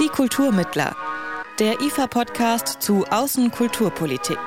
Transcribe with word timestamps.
Die 0.00 0.06
Kulturmittler. 0.06 0.94
Der 1.58 1.80
IFA-Podcast 1.80 2.80
zu 2.80 3.04
Außenkulturpolitik. 3.10 4.38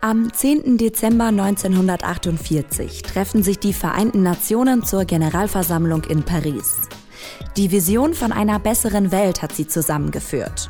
Am 0.00 0.32
10. 0.32 0.76
Dezember 0.76 1.26
1948 1.26 3.02
treffen 3.02 3.44
sich 3.44 3.60
die 3.60 3.72
Vereinten 3.72 4.24
Nationen 4.24 4.82
zur 4.82 5.04
Generalversammlung 5.04 6.02
in 6.02 6.24
Paris. 6.24 6.88
Die 7.56 7.70
Vision 7.70 8.12
von 8.12 8.32
einer 8.32 8.58
besseren 8.58 9.12
Welt 9.12 9.40
hat 9.40 9.52
sie 9.52 9.68
zusammengeführt. 9.68 10.68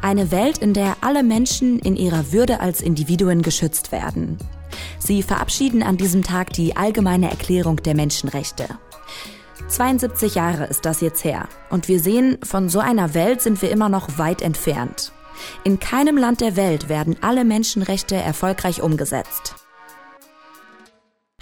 Eine 0.00 0.30
Welt, 0.30 0.56
in 0.56 0.72
der 0.72 0.96
alle 1.02 1.22
Menschen 1.22 1.78
in 1.80 1.96
ihrer 1.96 2.32
Würde 2.32 2.60
als 2.60 2.80
Individuen 2.80 3.42
geschützt 3.42 3.92
werden. 3.92 4.38
Sie 4.98 5.22
verabschieden 5.22 5.82
an 5.82 5.98
diesem 5.98 6.22
Tag 6.22 6.54
die 6.54 6.76
Allgemeine 6.76 7.28
Erklärung 7.30 7.76
der 7.76 7.94
Menschenrechte. 7.94 8.68
72 9.66 10.34
Jahre 10.34 10.66
ist 10.66 10.84
das 10.84 11.00
jetzt 11.00 11.24
her. 11.24 11.48
Und 11.70 11.88
wir 11.88 12.00
sehen, 12.00 12.38
von 12.42 12.68
so 12.68 12.78
einer 12.78 13.14
Welt 13.14 13.42
sind 13.42 13.60
wir 13.60 13.70
immer 13.70 13.88
noch 13.88 14.18
weit 14.18 14.42
entfernt. 14.42 15.12
In 15.64 15.78
keinem 15.80 16.16
Land 16.16 16.40
der 16.40 16.56
Welt 16.56 16.88
werden 16.88 17.16
alle 17.20 17.44
Menschenrechte 17.44 18.16
erfolgreich 18.16 18.82
umgesetzt. 18.82 19.56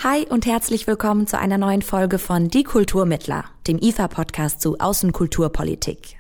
Hi 0.03 0.27
und 0.29 0.47
herzlich 0.47 0.87
willkommen 0.87 1.27
zu 1.27 1.39
einer 1.39 1.59
neuen 1.59 1.83
Folge 1.83 2.19
von 2.19 2.49
Die 2.49 2.65
Kulturmittler, 2.65 3.45
dem 3.67 3.79
IFA-Podcast 3.79 4.61
zu 4.61 4.79
Außenkulturpolitik. 4.79 6.17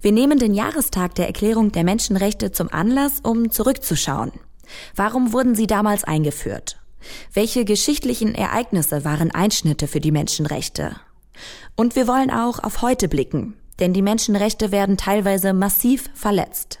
Wir 0.00 0.12
nehmen 0.12 0.38
den 0.38 0.52
Jahrestag 0.52 1.14
der 1.14 1.26
Erklärung 1.26 1.72
der 1.72 1.84
Menschenrechte 1.84 2.52
zum 2.52 2.70
Anlass, 2.70 3.20
um 3.22 3.50
zurückzuschauen. 3.50 4.32
Warum 4.94 5.32
wurden 5.32 5.54
sie 5.54 5.66
damals 5.66 6.04
eingeführt? 6.04 6.83
Welche 7.32 7.64
geschichtlichen 7.64 8.34
Ereignisse 8.34 9.04
waren 9.04 9.30
Einschnitte 9.30 9.88
für 9.88 10.00
die 10.00 10.12
Menschenrechte? 10.12 10.96
Und 11.76 11.96
wir 11.96 12.06
wollen 12.06 12.30
auch 12.30 12.62
auf 12.62 12.82
heute 12.82 13.08
blicken, 13.08 13.54
denn 13.80 13.92
die 13.92 14.02
Menschenrechte 14.02 14.72
werden 14.72 14.96
teilweise 14.96 15.52
massiv 15.52 16.08
verletzt. 16.14 16.80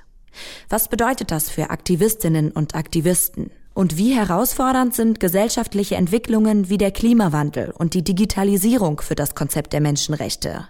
Was 0.68 0.88
bedeutet 0.88 1.30
das 1.30 1.50
für 1.50 1.70
Aktivistinnen 1.70 2.50
und 2.50 2.74
Aktivisten? 2.74 3.50
Und 3.74 3.96
wie 3.96 4.14
herausfordernd 4.14 4.94
sind 4.94 5.18
gesellschaftliche 5.18 5.96
Entwicklungen 5.96 6.68
wie 6.68 6.78
der 6.78 6.92
Klimawandel 6.92 7.72
und 7.76 7.94
die 7.94 8.04
Digitalisierung 8.04 9.00
für 9.00 9.16
das 9.16 9.34
Konzept 9.34 9.72
der 9.72 9.80
Menschenrechte? 9.80 10.68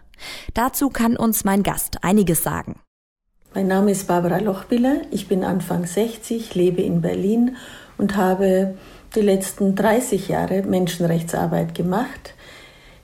Dazu 0.54 0.88
kann 0.88 1.16
uns 1.16 1.44
mein 1.44 1.62
Gast 1.62 1.98
einiges 2.02 2.42
sagen. 2.42 2.80
Mein 3.54 3.68
Name 3.68 3.90
ist 3.90 4.08
Barbara 4.08 4.38
Lochbiller, 4.38 5.02
ich 5.10 5.28
bin 5.28 5.44
Anfang 5.44 5.86
60, 5.86 6.54
lebe 6.54 6.82
in 6.82 7.02
Berlin 7.02 7.56
und 7.98 8.16
habe 8.16 8.74
die 9.14 9.20
letzten 9.20 9.74
30 9.74 10.28
Jahre 10.28 10.62
Menschenrechtsarbeit 10.62 11.74
gemacht. 11.74 12.34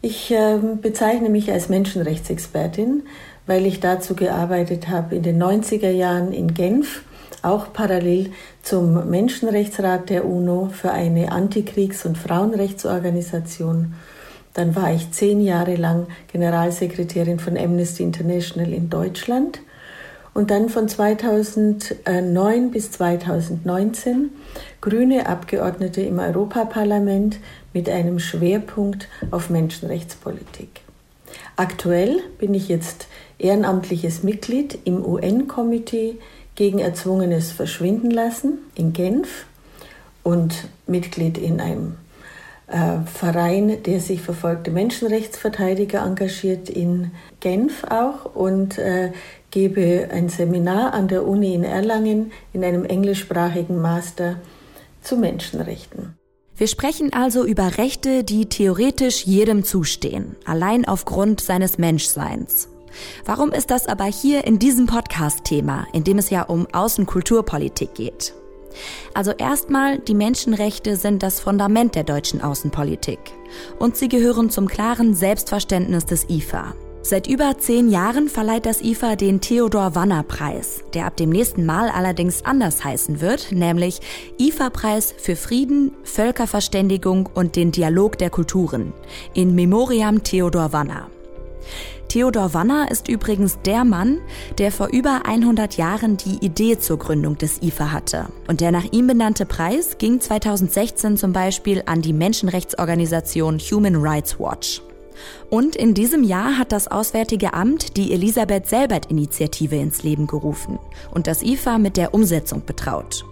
Ich 0.02 0.30
äh, 0.30 0.58
bezeichne 0.80 1.28
mich 1.28 1.50
als 1.52 1.68
Menschenrechtsexpertin, 1.68 3.02
weil 3.46 3.66
ich 3.66 3.80
dazu 3.80 4.14
gearbeitet 4.14 4.88
habe 4.88 5.16
in 5.16 5.22
den 5.22 5.42
90er 5.42 5.90
Jahren 5.90 6.32
in 6.32 6.54
Genf, 6.54 7.02
auch 7.42 7.72
parallel 7.72 8.30
zum 8.62 9.08
Menschenrechtsrat 9.10 10.10
der 10.10 10.26
UNO 10.26 10.70
für 10.72 10.92
eine 10.92 11.32
Antikriegs- 11.32 12.04
und 12.04 12.18
Frauenrechtsorganisation. 12.18 13.94
Dann 14.54 14.74
war 14.74 14.92
ich 14.92 15.10
zehn 15.12 15.40
Jahre 15.40 15.76
lang 15.76 16.06
Generalsekretärin 16.32 17.38
von 17.38 17.56
Amnesty 17.56 18.02
International 18.02 18.72
in 18.72 18.90
Deutschland 18.90 19.60
und 20.40 20.50
dann 20.50 20.70
von 20.70 20.88
2009 20.88 22.70
bis 22.70 22.92
2019 22.92 24.30
grüne 24.80 25.26
Abgeordnete 25.26 26.00
im 26.00 26.18
Europaparlament 26.18 27.40
mit 27.74 27.90
einem 27.90 28.18
Schwerpunkt 28.18 29.06
auf 29.30 29.50
Menschenrechtspolitik. 29.50 30.80
Aktuell 31.56 32.22
bin 32.38 32.54
ich 32.54 32.70
jetzt 32.70 33.06
ehrenamtliches 33.38 34.22
Mitglied 34.22 34.78
im 34.84 35.04
UN-Komitee 35.04 36.16
gegen 36.54 36.78
erzwungenes 36.78 37.50
Verschwindenlassen 37.52 38.60
in 38.74 38.94
Genf 38.94 39.44
und 40.22 40.68
Mitglied 40.86 41.36
in 41.36 41.60
einem 41.60 41.96
Verein, 43.06 43.82
der 43.82 44.00
sich 44.00 44.20
verfolgte 44.22 44.70
Menschenrechtsverteidiger 44.70 46.04
engagiert 46.04 46.68
in 46.68 47.10
Genf 47.40 47.84
auch 47.84 48.34
und 48.34 48.78
äh, 48.78 49.12
gebe 49.50 50.08
ein 50.12 50.28
Seminar 50.28 50.94
an 50.94 51.08
der 51.08 51.26
Uni 51.26 51.54
in 51.54 51.64
Erlangen 51.64 52.32
in 52.52 52.64
einem 52.64 52.84
englischsprachigen 52.84 53.80
Master 53.80 54.36
zu 55.02 55.16
Menschenrechten. 55.16 56.16
Wir 56.56 56.68
sprechen 56.68 57.12
also 57.12 57.44
über 57.44 57.78
Rechte, 57.78 58.22
die 58.22 58.46
theoretisch 58.46 59.24
jedem 59.24 59.64
zustehen, 59.64 60.36
allein 60.44 60.86
aufgrund 60.86 61.40
seines 61.40 61.78
Menschseins. 61.78 62.68
Warum 63.24 63.50
ist 63.50 63.70
das 63.70 63.86
aber 63.86 64.04
hier 64.04 64.46
in 64.46 64.58
diesem 64.58 64.86
Podcast 64.86 65.44
Thema, 65.44 65.86
in 65.92 66.04
dem 66.04 66.18
es 66.18 66.28
ja 66.28 66.42
um 66.42 66.66
Außenkulturpolitik 66.72 67.94
geht? 67.94 68.34
Also 69.14 69.32
erstmal, 69.32 69.98
die 69.98 70.14
Menschenrechte 70.14 70.96
sind 70.96 71.22
das 71.22 71.40
Fundament 71.40 71.94
der 71.94 72.04
deutschen 72.04 72.40
Außenpolitik 72.40 73.18
und 73.78 73.96
sie 73.96 74.08
gehören 74.08 74.50
zum 74.50 74.68
klaren 74.68 75.14
Selbstverständnis 75.14 76.06
des 76.06 76.28
IFA. 76.28 76.74
Seit 77.02 77.26
über 77.28 77.56
zehn 77.56 77.88
Jahren 77.90 78.28
verleiht 78.28 78.66
das 78.66 78.82
IFA 78.82 79.16
den 79.16 79.40
Theodor 79.40 79.94
Wanner 79.94 80.22
Preis, 80.22 80.84
der 80.92 81.06
ab 81.06 81.16
dem 81.16 81.30
nächsten 81.30 81.64
Mal 81.64 81.88
allerdings 81.88 82.44
anders 82.44 82.84
heißen 82.84 83.22
wird, 83.22 83.52
nämlich 83.52 84.00
IFA-Preis 84.38 85.14
für 85.16 85.34
Frieden, 85.34 85.92
Völkerverständigung 86.04 87.30
und 87.32 87.56
den 87.56 87.72
Dialog 87.72 88.18
der 88.18 88.28
Kulturen 88.28 88.92
in 89.32 89.54
Memoriam 89.54 90.22
Theodor 90.22 90.74
Wanner. 90.74 91.08
Theodor 92.10 92.54
Wanner 92.54 92.90
ist 92.90 93.06
übrigens 93.06 93.60
der 93.64 93.84
Mann, 93.84 94.18
der 94.58 94.72
vor 94.72 94.88
über 94.88 95.26
100 95.26 95.76
Jahren 95.76 96.16
die 96.16 96.44
Idee 96.44 96.76
zur 96.76 96.98
Gründung 96.98 97.38
des 97.38 97.62
IFA 97.62 97.92
hatte. 97.92 98.26
Und 98.48 98.60
der 98.60 98.72
nach 98.72 98.86
ihm 98.90 99.06
benannte 99.06 99.46
Preis 99.46 99.96
ging 99.96 100.20
2016 100.20 101.16
zum 101.16 101.32
Beispiel 101.32 101.84
an 101.86 102.02
die 102.02 102.12
Menschenrechtsorganisation 102.12 103.60
Human 103.60 103.94
Rights 103.94 104.40
Watch. 104.40 104.82
Und 105.50 105.76
in 105.76 105.94
diesem 105.94 106.24
Jahr 106.24 106.58
hat 106.58 106.72
das 106.72 106.88
Auswärtige 106.88 107.54
Amt 107.54 107.96
die 107.96 108.12
Elisabeth 108.12 108.66
Selbert-Initiative 108.66 109.76
ins 109.76 110.02
Leben 110.02 110.26
gerufen 110.26 110.80
und 111.12 111.28
das 111.28 111.44
IFA 111.44 111.78
mit 111.78 111.96
der 111.96 112.12
Umsetzung 112.12 112.64
betraut. 112.66 113.24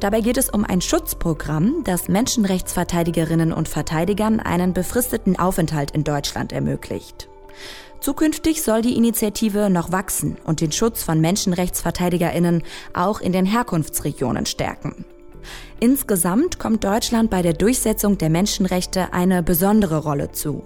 Dabei 0.00 0.22
geht 0.22 0.38
es 0.38 0.50
um 0.50 0.64
ein 0.64 0.80
Schutzprogramm, 0.80 1.84
das 1.84 2.08
Menschenrechtsverteidigerinnen 2.08 3.52
und 3.52 3.68
Verteidigern 3.68 4.40
einen 4.40 4.72
befristeten 4.72 5.38
Aufenthalt 5.38 5.92
in 5.92 6.02
Deutschland 6.02 6.52
ermöglicht. 6.52 7.28
Zukünftig 8.00 8.62
soll 8.62 8.82
die 8.82 8.96
Initiative 8.96 9.70
noch 9.70 9.90
wachsen 9.90 10.36
und 10.44 10.60
den 10.60 10.72
Schutz 10.72 11.02
von 11.02 11.20
Menschenrechtsverteidigerinnen 11.20 12.62
auch 12.94 13.20
in 13.20 13.32
den 13.32 13.44
Herkunftsregionen 13.44 14.46
stärken. 14.46 15.04
Insgesamt 15.80 16.58
kommt 16.58 16.84
Deutschland 16.84 17.30
bei 17.30 17.42
der 17.42 17.54
Durchsetzung 17.54 18.18
der 18.18 18.30
Menschenrechte 18.30 19.12
eine 19.12 19.42
besondere 19.42 19.98
Rolle 19.98 20.32
zu. 20.32 20.62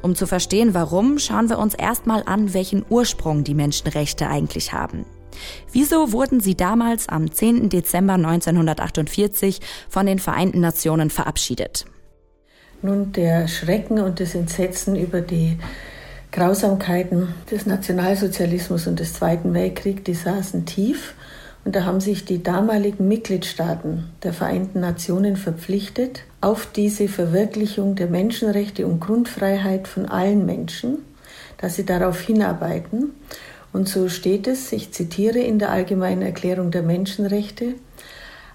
Um 0.00 0.14
zu 0.14 0.26
verstehen, 0.26 0.74
warum, 0.74 1.18
schauen 1.18 1.48
wir 1.48 1.58
uns 1.58 1.74
erstmal 1.74 2.22
an, 2.24 2.54
welchen 2.54 2.84
Ursprung 2.88 3.44
die 3.44 3.54
Menschenrechte 3.54 4.28
eigentlich 4.28 4.72
haben. 4.72 5.04
Wieso 5.72 6.12
wurden 6.12 6.40
sie 6.40 6.54
damals 6.54 7.08
am 7.08 7.30
10. 7.30 7.68
Dezember 7.68 8.14
1948 8.14 9.60
von 9.88 10.06
den 10.06 10.18
Vereinten 10.18 10.60
Nationen 10.60 11.10
verabschiedet? 11.10 11.86
Nun, 12.82 13.12
der 13.12 13.48
Schrecken 13.48 14.00
und 14.00 14.20
das 14.20 14.34
Entsetzen 14.34 14.96
über 14.96 15.20
die 15.20 15.58
Grausamkeiten 16.32 17.34
des 17.50 17.66
Nationalsozialismus 17.66 18.86
und 18.86 18.98
des 18.98 19.12
Zweiten 19.12 19.52
Weltkriegs, 19.52 20.02
die 20.04 20.14
saßen 20.14 20.64
tief. 20.64 21.14
Und 21.64 21.76
da 21.76 21.84
haben 21.84 22.00
sich 22.00 22.24
die 22.24 22.42
damaligen 22.42 23.06
Mitgliedstaaten 23.06 24.10
der 24.22 24.32
Vereinten 24.32 24.80
Nationen 24.80 25.36
verpflichtet, 25.36 26.22
auf 26.40 26.66
diese 26.66 27.06
Verwirklichung 27.06 27.94
der 27.94 28.08
Menschenrechte 28.08 28.86
und 28.86 28.98
Grundfreiheit 28.98 29.86
von 29.86 30.06
allen 30.06 30.46
Menschen, 30.46 30.98
dass 31.58 31.76
sie 31.76 31.84
darauf 31.84 32.20
hinarbeiten. 32.20 33.12
Und 33.72 33.88
so 33.88 34.08
steht 34.08 34.48
es, 34.48 34.72
ich 34.72 34.90
zitiere 34.90 35.38
in 35.38 35.58
der 35.58 35.70
Allgemeinen 35.70 36.22
Erklärung 36.22 36.70
der 36.70 36.82
Menschenrechte, 36.82 37.74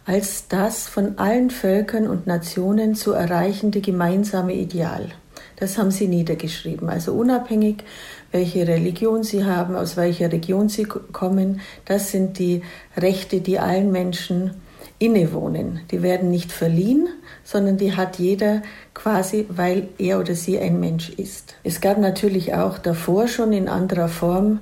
als 0.06 0.48
das 0.48 0.88
von 0.88 1.20
allen 1.20 1.52
Völkern 1.52 2.08
und 2.08 2.26
Nationen 2.26 2.96
zu 2.96 3.14
erreichende 3.14 3.82
gemeinsame 3.82 4.54
Ideal. 4.54 5.12
Das 5.58 5.78
haben 5.78 5.92
sie 5.92 6.08
niedergeschrieben. 6.08 6.88
Also 6.88 7.12
unabhängig, 7.14 7.84
welche 8.32 8.66
Religion 8.68 9.24
sie 9.24 9.44
haben, 9.44 9.76
aus 9.76 9.98
welcher 9.98 10.32
Region 10.32 10.70
sie 10.70 10.86
kommen, 10.86 11.60
das 11.86 12.12
sind 12.12 12.40
die 12.40 12.62
Rechte, 12.96 13.42
die 13.42 13.60
allen 13.60 13.92
Menschen 13.92 14.52
innewohnen. 15.00 15.82
Die 15.92 16.02
werden 16.04 16.30
nicht 16.30 16.52
verliehen, 16.52 17.08
sondern 17.44 17.78
die 17.78 17.96
hat 17.96 18.20
jeder 18.20 18.62
quasi, 18.94 19.48
weil 19.50 19.90
er 19.98 20.20
oder 20.20 20.36
sie 20.36 20.60
ein 20.60 20.80
Mensch 20.80 21.10
ist. 21.10 21.56
Es 21.64 21.82
gab 21.82 21.98
natürlich 21.98 22.54
auch 22.54 22.78
davor 22.78 23.28
schon 23.28 23.52
in 23.52 23.68
anderer 23.68 24.10
Form 24.10 24.60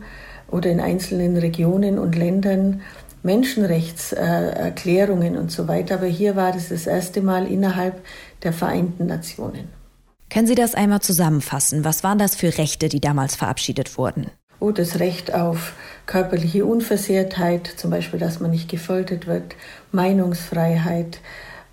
oder 0.49 0.69
in 0.69 0.79
einzelnen 0.79 1.35
Regionen 1.37 1.99
und 1.99 2.15
Ländern 2.15 2.79
Menschenrechtserklärungen 3.23 5.35
und 5.35 5.51
so 5.51 5.67
weiter, 5.67 5.95
aber 5.95 6.05
hier 6.05 6.35
war 6.35 6.55
es 6.55 6.69
das 6.69 6.85
erste 6.85 7.21
Mal 7.21 7.51
innerhalb 7.51 7.95
der 8.43 8.53
Vereinten 8.53 9.07
Nationen. 9.07 9.83
Können 10.29 10.47
Sie 10.47 10.55
das 10.55 10.75
einmal 10.75 11.01
zusammenfassen? 11.01 11.85
Was 11.85 12.03
waren 12.03 12.17
das 12.17 12.35
für 12.35 12.57
Rechte, 12.57 12.89
die 12.89 12.99
damals 12.99 13.35
verabschiedet 13.35 13.97
wurden? 13.97 14.31
wo 14.59 14.71
das 14.71 14.99
Recht 14.99 15.33
auf 15.33 15.73
körperliche 16.05 16.65
Unversehrtheit, 16.65 17.67
zum 17.67 17.91
Beispiel, 17.91 18.19
dass 18.19 18.39
man 18.39 18.51
nicht 18.51 18.69
gefoltert 18.69 19.27
wird, 19.27 19.55
Meinungsfreiheit, 19.91 21.19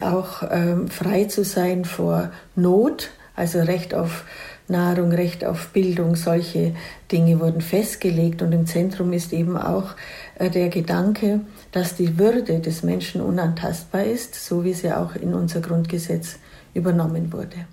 auch 0.00 0.43
ähm, 0.50 0.88
frei 0.88 1.25
zu 1.25 1.44
sein 1.44 1.84
vor 1.84 2.32
Not, 2.56 3.10
also 3.37 3.60
Recht 3.60 3.94
auf 3.94 4.25
Nahrung, 4.69 5.12
Recht 5.12 5.44
auf 5.44 5.69
Bildung, 5.69 6.16
solche 6.16 6.75
Dinge 7.10 7.40
wurden 7.40 7.60
festgelegt. 7.60 8.43
Und 8.43 8.52
im 8.52 8.66
Zentrum 8.66 9.12
ist 9.12 9.32
eben 9.32 9.56
auch 9.56 9.94
äh, 10.38 10.50
der 10.50 10.69
Gedanke, 10.69 11.40
dass 11.70 11.94
die 11.94 12.19
Würde 12.19 12.60
des 12.60 12.82
Menschen 12.82 13.20
unantastbar 13.20 14.04
ist, 14.04 14.34
so 14.34 14.64
wie 14.64 14.75
sie 14.75 14.93
auch 14.93 15.14
in 15.14 15.34
unser 15.34 15.60
Grundgesetz 15.60 16.37
übernommen 16.75 17.32
wurde. 17.32 17.66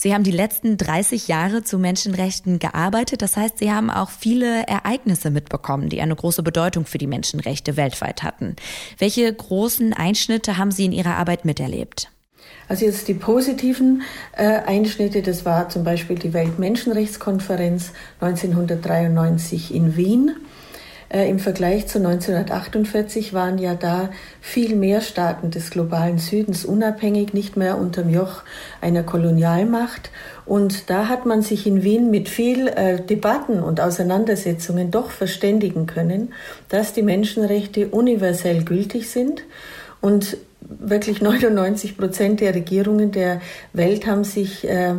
Sie 0.00 0.14
haben 0.14 0.22
die 0.22 0.30
letzten 0.30 0.76
30 0.76 1.26
Jahre 1.26 1.64
zu 1.64 1.76
Menschenrechten 1.76 2.60
gearbeitet. 2.60 3.20
Das 3.20 3.36
heißt, 3.36 3.58
Sie 3.58 3.72
haben 3.72 3.90
auch 3.90 4.10
viele 4.10 4.62
Ereignisse 4.68 5.30
mitbekommen, 5.30 5.88
die 5.88 6.00
eine 6.00 6.14
große 6.14 6.44
Bedeutung 6.44 6.86
für 6.86 6.98
die 6.98 7.08
Menschenrechte 7.08 7.76
weltweit 7.76 8.22
hatten. 8.22 8.54
Welche 8.98 9.32
großen 9.32 9.92
Einschnitte 9.92 10.56
haben 10.56 10.70
Sie 10.70 10.84
in 10.84 10.92
Ihrer 10.92 11.16
Arbeit 11.16 11.44
miterlebt? 11.44 12.12
Also 12.68 12.84
jetzt 12.84 13.08
die 13.08 13.14
positiven 13.14 14.02
äh, 14.36 14.44
Einschnitte, 14.44 15.20
das 15.20 15.44
war 15.44 15.68
zum 15.68 15.82
Beispiel 15.82 16.16
die 16.16 16.32
Weltmenschenrechtskonferenz 16.32 17.92
1993 18.20 19.74
in 19.74 19.96
Wien. 19.96 20.36
Äh, 21.10 21.30
Im 21.30 21.38
Vergleich 21.38 21.86
zu 21.86 21.98
1948 21.98 23.32
waren 23.32 23.58
ja 23.58 23.74
da 23.74 24.10
viel 24.40 24.76
mehr 24.76 25.00
Staaten 25.00 25.50
des 25.50 25.70
globalen 25.70 26.18
Südens 26.18 26.64
unabhängig, 26.64 27.32
nicht 27.32 27.56
mehr 27.56 27.78
unter 27.78 28.02
dem 28.02 28.12
Joch 28.12 28.42
einer 28.80 29.02
Kolonialmacht. 29.02 30.10
Und 30.44 30.90
da 30.90 31.08
hat 31.08 31.24
man 31.24 31.42
sich 31.42 31.66
in 31.66 31.82
Wien 31.82 32.10
mit 32.10 32.28
viel 32.28 32.68
äh, 32.68 33.00
Debatten 33.00 33.62
und 33.62 33.80
Auseinandersetzungen 33.80 34.90
doch 34.90 35.10
verständigen 35.10 35.86
können, 35.86 36.34
dass 36.68 36.92
die 36.92 37.02
Menschenrechte 37.02 37.88
universell 37.88 38.64
gültig 38.64 39.10
sind 39.10 39.44
und 40.00 40.36
wirklich 40.60 41.22
99 41.22 41.96
Prozent 41.96 42.40
der 42.40 42.54
Regierungen 42.54 43.12
der 43.12 43.40
Welt 43.72 44.06
haben 44.06 44.24
sich 44.24 44.68
äh, 44.68 44.94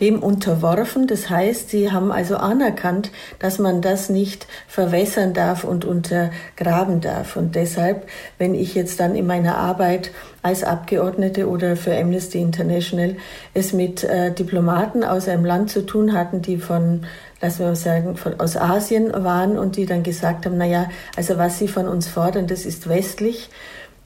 dem 0.00 0.22
unterworfen. 0.22 1.06
Das 1.06 1.30
heißt, 1.30 1.70
sie 1.70 1.92
haben 1.92 2.10
also 2.10 2.36
anerkannt, 2.36 3.10
dass 3.38 3.58
man 3.58 3.80
das 3.80 4.08
nicht 4.08 4.46
verwässern 4.66 5.32
darf 5.32 5.64
und 5.64 5.84
untergraben 5.84 7.00
darf. 7.00 7.36
Und 7.36 7.54
deshalb, 7.54 8.08
wenn 8.38 8.54
ich 8.54 8.74
jetzt 8.74 9.00
dann 9.00 9.14
in 9.14 9.26
meiner 9.26 9.56
Arbeit 9.56 10.10
als 10.42 10.62
Abgeordnete 10.62 11.48
oder 11.48 11.76
für 11.76 11.96
Amnesty 11.96 12.40
International 12.40 13.16
es 13.54 13.72
mit 13.72 14.04
äh, 14.04 14.32
Diplomaten 14.32 15.04
aus 15.04 15.28
einem 15.28 15.44
Land 15.44 15.70
zu 15.70 15.86
tun 15.86 16.12
hatten, 16.12 16.42
die 16.42 16.58
von 16.58 17.06
lassen 17.40 17.58
wir 17.58 17.66
mal 17.66 17.76
sagen, 17.76 18.16
von, 18.16 18.40
aus 18.40 18.56
Asien 18.56 19.12
waren 19.12 19.58
und 19.58 19.76
die 19.76 19.84
dann 19.84 20.02
gesagt 20.02 20.46
haben, 20.46 20.56
na 20.56 20.64
ja, 20.64 20.88
also 21.14 21.36
was 21.36 21.58
sie 21.58 21.68
von 21.68 21.88
uns 21.88 22.08
fordern, 22.08 22.46
das 22.46 22.64
ist 22.64 22.88
westlich 22.88 23.50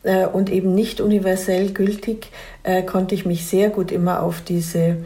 äh, 0.04 0.26
und 0.26 0.50
eben 0.50 0.74
nicht 0.74 1.00
universell 1.00 1.72
gültig, 1.72 2.30
äh, 2.62 2.82
konnte 2.82 3.14
ich 3.14 3.26
mich 3.26 3.46
sehr 3.46 3.70
gut 3.70 3.90
immer 3.90 4.22
auf 4.22 4.40
diese 4.40 4.98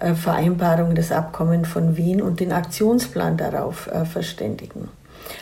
äh, 0.00 0.14
Vereinbarung 0.14 0.94
des 0.94 1.10
Abkommen 1.10 1.64
von 1.64 1.96
Wien 1.96 2.22
und 2.22 2.38
den 2.40 2.52
Aktionsplan 2.52 3.36
darauf 3.36 3.88
verständigen. 4.10 4.88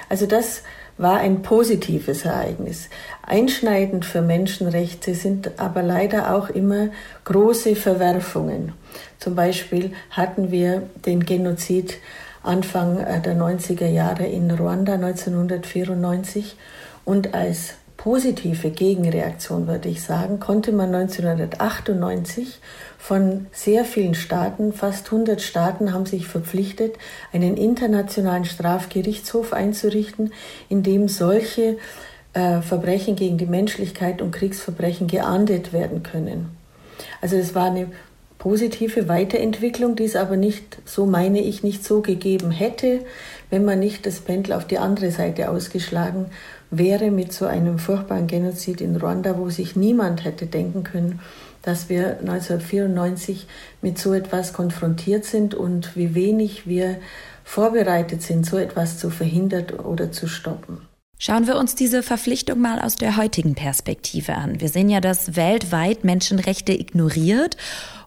Also 0.08 0.26
das 0.26 0.62
war 0.96 1.18
ein 1.18 1.42
positives 1.42 2.24
Ereignis. 2.24 2.88
Einschneidend 3.22 4.04
für 4.04 4.22
Menschenrechte 4.22 5.14
sind 5.14 5.58
aber 5.58 5.82
leider 5.82 6.34
auch 6.34 6.48
immer 6.48 6.88
große 7.24 7.74
Verwerfungen. 7.74 8.72
Zum 9.18 9.34
Beispiel 9.34 9.92
hatten 10.10 10.50
wir 10.50 10.84
den 11.04 11.26
Genozid 11.26 11.98
Anfang 12.44 12.98
der 12.98 13.36
90er 13.36 13.88
Jahre 13.88 14.26
in 14.26 14.50
Ruanda 14.50 14.94
1994 14.94 16.56
und 17.04 17.34
als 17.34 17.74
positive 18.04 18.68
Gegenreaktion, 18.68 19.66
würde 19.66 19.88
ich 19.88 20.02
sagen, 20.02 20.38
konnte 20.38 20.72
man 20.72 20.94
1998 20.94 22.60
von 22.98 23.46
sehr 23.50 23.86
vielen 23.86 24.14
Staaten, 24.14 24.74
fast 24.74 25.06
100 25.06 25.40
Staaten 25.40 25.94
haben 25.94 26.04
sich 26.04 26.26
verpflichtet, 26.26 26.96
einen 27.32 27.56
internationalen 27.56 28.44
Strafgerichtshof 28.44 29.54
einzurichten, 29.54 30.34
in 30.68 30.82
dem 30.82 31.08
solche 31.08 31.78
äh, 32.34 32.60
Verbrechen 32.60 33.16
gegen 33.16 33.38
die 33.38 33.46
Menschlichkeit 33.46 34.20
und 34.20 34.32
Kriegsverbrechen 34.32 35.06
geahndet 35.06 35.72
werden 35.72 36.02
können. 36.02 36.54
Also 37.22 37.36
es 37.36 37.54
war 37.54 37.70
eine 37.70 37.86
positive 38.36 39.08
Weiterentwicklung, 39.08 39.96
die 39.96 40.04
es 40.04 40.16
aber 40.16 40.36
nicht, 40.36 40.76
so 40.84 41.06
meine 41.06 41.40
ich, 41.40 41.62
nicht 41.62 41.82
so 41.82 42.02
gegeben 42.02 42.50
hätte, 42.50 43.00
wenn 43.48 43.64
man 43.64 43.78
nicht 43.78 44.04
das 44.04 44.20
Pendel 44.20 44.52
auf 44.52 44.66
die 44.66 44.76
andere 44.76 45.10
Seite 45.10 45.48
ausgeschlagen 45.48 46.26
wäre 46.70 47.10
mit 47.10 47.32
so 47.32 47.46
einem 47.46 47.78
furchtbaren 47.78 48.26
Genozid 48.26 48.80
in 48.80 48.96
Ruanda, 48.96 49.38
wo 49.38 49.50
sich 49.50 49.76
niemand 49.76 50.24
hätte 50.24 50.46
denken 50.46 50.84
können, 50.84 51.20
dass 51.62 51.88
wir 51.88 52.18
1994 52.20 53.46
mit 53.80 53.98
so 53.98 54.12
etwas 54.12 54.52
konfrontiert 54.52 55.24
sind 55.24 55.54
und 55.54 55.96
wie 55.96 56.14
wenig 56.14 56.66
wir 56.66 56.96
vorbereitet 57.42 58.22
sind, 58.22 58.44
so 58.46 58.56
etwas 58.56 58.98
zu 58.98 59.10
verhindern 59.10 59.66
oder 59.82 60.12
zu 60.12 60.26
stoppen. 60.26 60.82
Schauen 61.18 61.46
wir 61.46 61.56
uns 61.56 61.74
diese 61.74 62.02
Verpflichtung 62.02 62.60
mal 62.60 62.80
aus 62.80 62.96
der 62.96 63.16
heutigen 63.16 63.54
Perspektive 63.54 64.34
an. 64.34 64.60
Wir 64.60 64.68
sehen 64.68 64.90
ja, 64.90 65.00
dass 65.00 65.36
weltweit 65.36 66.04
Menschenrechte 66.04 66.72
ignoriert 66.72 67.56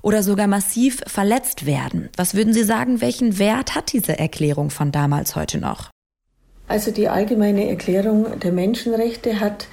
oder 0.01 0.23
sogar 0.23 0.47
massiv 0.47 1.01
verletzt 1.07 1.65
werden. 1.65 2.09
Was 2.15 2.35
würden 2.35 2.53
Sie 2.53 2.63
sagen, 2.63 3.01
welchen 3.01 3.39
Wert 3.39 3.75
hat 3.75 3.93
diese 3.93 4.19
Erklärung 4.19 4.69
von 4.69 4.91
damals 4.91 5.35
heute 5.35 5.57
noch? 5.57 5.89
Also 6.67 6.91
die 6.91 7.07
allgemeine 7.07 7.69
Erklärung 7.69 8.39
der 8.39 8.51
Menschenrechte 8.51 9.39
hat 9.39 9.67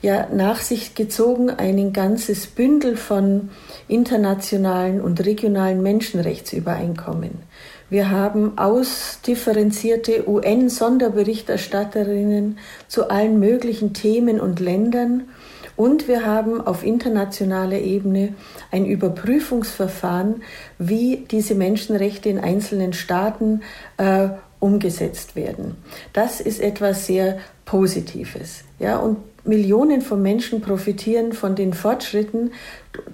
ja 0.00 0.28
nach 0.32 0.60
sich 0.60 0.94
gezogen 0.94 1.50
ein 1.50 1.92
ganzes 1.92 2.46
Bündel 2.46 2.96
von 2.96 3.50
internationalen 3.88 5.00
und 5.00 5.24
regionalen 5.24 5.82
Menschenrechtsübereinkommen. 5.82 7.42
Wir 7.90 8.10
haben 8.10 8.58
ausdifferenzierte 8.58 10.28
UN-Sonderberichterstatterinnen 10.28 12.58
zu 12.86 13.08
allen 13.10 13.40
möglichen 13.40 13.94
Themen 13.94 14.40
und 14.40 14.60
Ländern 14.60 15.30
und 15.74 16.06
wir 16.08 16.26
haben 16.26 16.60
auf 16.60 16.84
internationaler 16.84 17.78
Ebene 17.78 18.34
ein 18.72 18.84
Überprüfungsverfahren, 18.84 20.42
wie 20.78 21.24
diese 21.30 21.54
Menschenrechte 21.54 22.28
in 22.28 22.40
einzelnen 22.40 22.92
Staaten 22.92 23.62
äh, 23.96 24.28
umgesetzt 24.60 25.36
werden. 25.36 25.76
Das 26.12 26.40
ist 26.40 26.60
etwas 26.60 27.06
sehr 27.06 27.38
Positives. 27.64 28.64
Ja, 28.78 28.98
und 28.98 29.18
Millionen 29.44 30.02
von 30.02 30.20
Menschen 30.20 30.60
profitieren 30.60 31.32
von 31.32 31.54
den 31.56 31.72
Fortschritten 31.72 32.52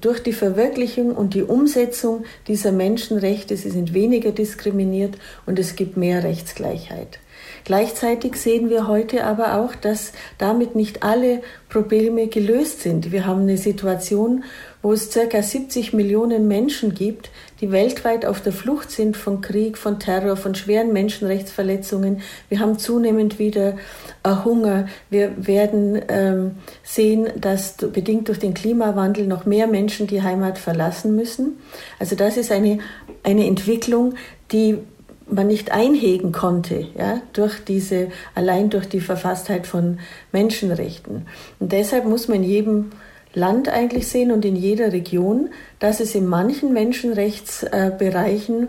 durch 0.01 0.23
die 0.23 0.33
Verwirklichung 0.33 1.15
und 1.15 1.35
die 1.35 1.43
Umsetzung 1.43 2.25
dieser 2.49 2.73
Menschenrechte. 2.73 3.57
Sie 3.57 3.71
sind 3.71 3.95
weniger 3.95 4.33
diskriminiert 4.33 5.17
und 5.47 5.59
es 5.59 5.77
gibt 5.77 5.97
mehr 5.97 6.25
Rechtsgleichheit. 6.25 7.21
Gleichzeitig 7.65 8.37
sehen 8.37 8.69
wir 8.69 8.89
heute 8.89 9.25
aber 9.25 9.55
auch, 9.55 9.75
dass 9.75 10.13
damit 10.39 10.75
nicht 10.75 11.03
alle 11.03 11.41
Probleme 11.69 12.27
gelöst 12.27 12.83
sind. 12.83 13.11
Wir 13.11 13.27
haben 13.27 13.43
eine 13.43 13.57
Situation, 13.57 14.45
wo 14.83 14.93
es 14.93 15.11
circa 15.11 15.43
70 15.43 15.93
Millionen 15.95 16.47
Menschen 16.47 16.95
gibt, 16.95 17.31
die 17.61 17.71
weltweit 17.71 18.27
auf 18.27 18.41
der 18.41 18.53
Flucht 18.53 18.91
sind 18.91 19.17
von 19.17 19.41
Krieg, 19.41 19.79
von 19.79 19.99
Terror, 20.01 20.37
von 20.37 20.55
schweren 20.55 20.93
Menschenrechtsverletzungen. 20.93 22.23
Wir 22.49 22.61
haben 22.61 22.79
zunehmend 22.79 23.39
wieder 23.39 23.77
äh, 24.23 24.35
Hunger. 24.45 24.89
Wir 25.11 25.47
werden 25.47 26.01
ähm, 26.09 26.53
sehen, 26.83 27.29
dass 27.37 27.77
bedingt 27.77 28.29
durch 28.29 28.39
den 28.39 28.55
Klimawandel 28.55 29.27
noch 29.27 29.47
mehr 29.47 29.67
Menschen 29.67 30.07
die 30.07 30.23
Heimat 30.23 30.59
verlassen 30.59 31.15
müssen. 31.15 31.59
Also 31.99 32.17
das 32.17 32.37
ist 32.37 32.51
eine, 32.51 32.79
eine 33.23 33.47
Entwicklung, 33.47 34.15
die 34.53 34.79
man 35.27 35.47
nicht 35.47 35.71
einhegen 35.73 36.33
konnte, 36.33 36.87
ja, 36.97 37.23
durch 37.33 37.65
diese, 37.65 38.09
allein 38.35 38.71
durch 38.71 38.89
die 38.89 39.01
Verfasstheit 39.01 39.67
von 39.67 39.99
Menschenrechten. 40.33 41.27
Und 41.61 41.73
deshalb 41.73 42.05
muss 42.05 42.29
man 42.29 42.43
jedem 42.43 42.91
Land 43.35 43.69
eigentlich 43.69 44.09
sehen 44.09 44.33
und 44.33 44.45
in 44.45 44.57
jeder 44.57 44.93
Region, 44.93 45.51
dass 45.79 46.01
es 46.01 46.15
in 46.15 46.27
manchen 46.27 46.73
Menschenrechtsbereichen 46.73 48.69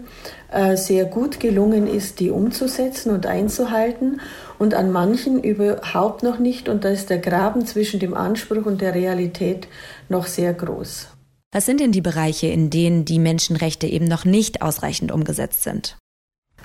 äh, 0.52 0.76
sehr 0.76 1.06
gut 1.06 1.40
gelungen 1.40 1.88
ist, 1.88 2.20
die 2.20 2.32
umzusetzen 2.32 3.12
und 3.12 3.26
einzuhalten 3.26 4.22
und 4.58 4.74
an 4.74 4.92
manchen 4.92 5.44
überhaupt 5.44 6.24
noch 6.24 6.40
nicht. 6.40 6.68
Und 6.68 6.84
da 6.84 6.90
ist 6.90 7.10
der 7.10 7.20
Graben 7.20 7.66
zwischen 7.66 8.00
dem 8.00 8.14
Anspruch 8.14 8.66
und 8.66 8.82
der 8.82 8.96
Realität 8.96 9.68
noch 10.10 10.28
sehr 10.28 10.54
groß. 10.54 11.08
Was 11.54 11.66
sind 11.66 11.80
denn 11.80 11.92
die 11.92 12.02
Bereiche, 12.02 12.48
in 12.48 12.70
denen 12.70 13.06
die 13.06 13.20
Menschenrechte 13.20 13.88
eben 13.88 14.06
noch 14.06 14.26
nicht 14.26 14.62
ausreichend 14.62 15.12
umgesetzt 15.12 15.64
sind? 15.64 15.98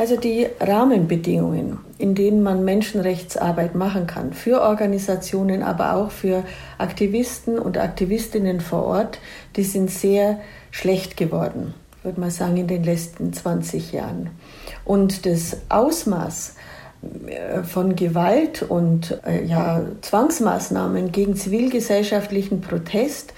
Also 0.00 0.16
die 0.16 0.46
Rahmenbedingungen, 0.58 1.80
in 1.98 2.14
denen 2.14 2.42
man 2.42 2.64
Menschenrechtsarbeit 2.64 3.74
machen 3.74 4.06
kann, 4.06 4.32
für 4.32 4.62
Organisationen, 4.62 5.62
aber 5.62 5.94
auch 5.94 6.10
für 6.10 6.42
Aktivisten 6.78 7.58
und 7.58 7.76
Aktivistinnen 7.76 8.62
vor 8.62 8.84
Ort, 8.84 9.18
die 9.56 9.62
sind 9.62 9.90
sehr 9.90 10.40
schlecht 10.70 11.18
geworden, 11.18 11.74
würde 12.02 12.18
man 12.18 12.30
sagen, 12.30 12.56
in 12.56 12.66
den 12.66 12.82
letzten 12.82 13.34
20 13.34 13.92
Jahren. 13.92 14.30
Und 14.86 15.26
das 15.26 15.58
Ausmaß 15.68 16.54
äh, 17.26 17.62
von 17.62 17.94
Gewalt 17.94 18.62
und 18.62 19.20
äh, 19.26 19.44
ja, 19.44 19.82
Zwangsmaßnahmen 20.00 21.12
gegen 21.12 21.36
zivilgesellschaftlichen 21.36 22.62
Protest, 22.62 23.34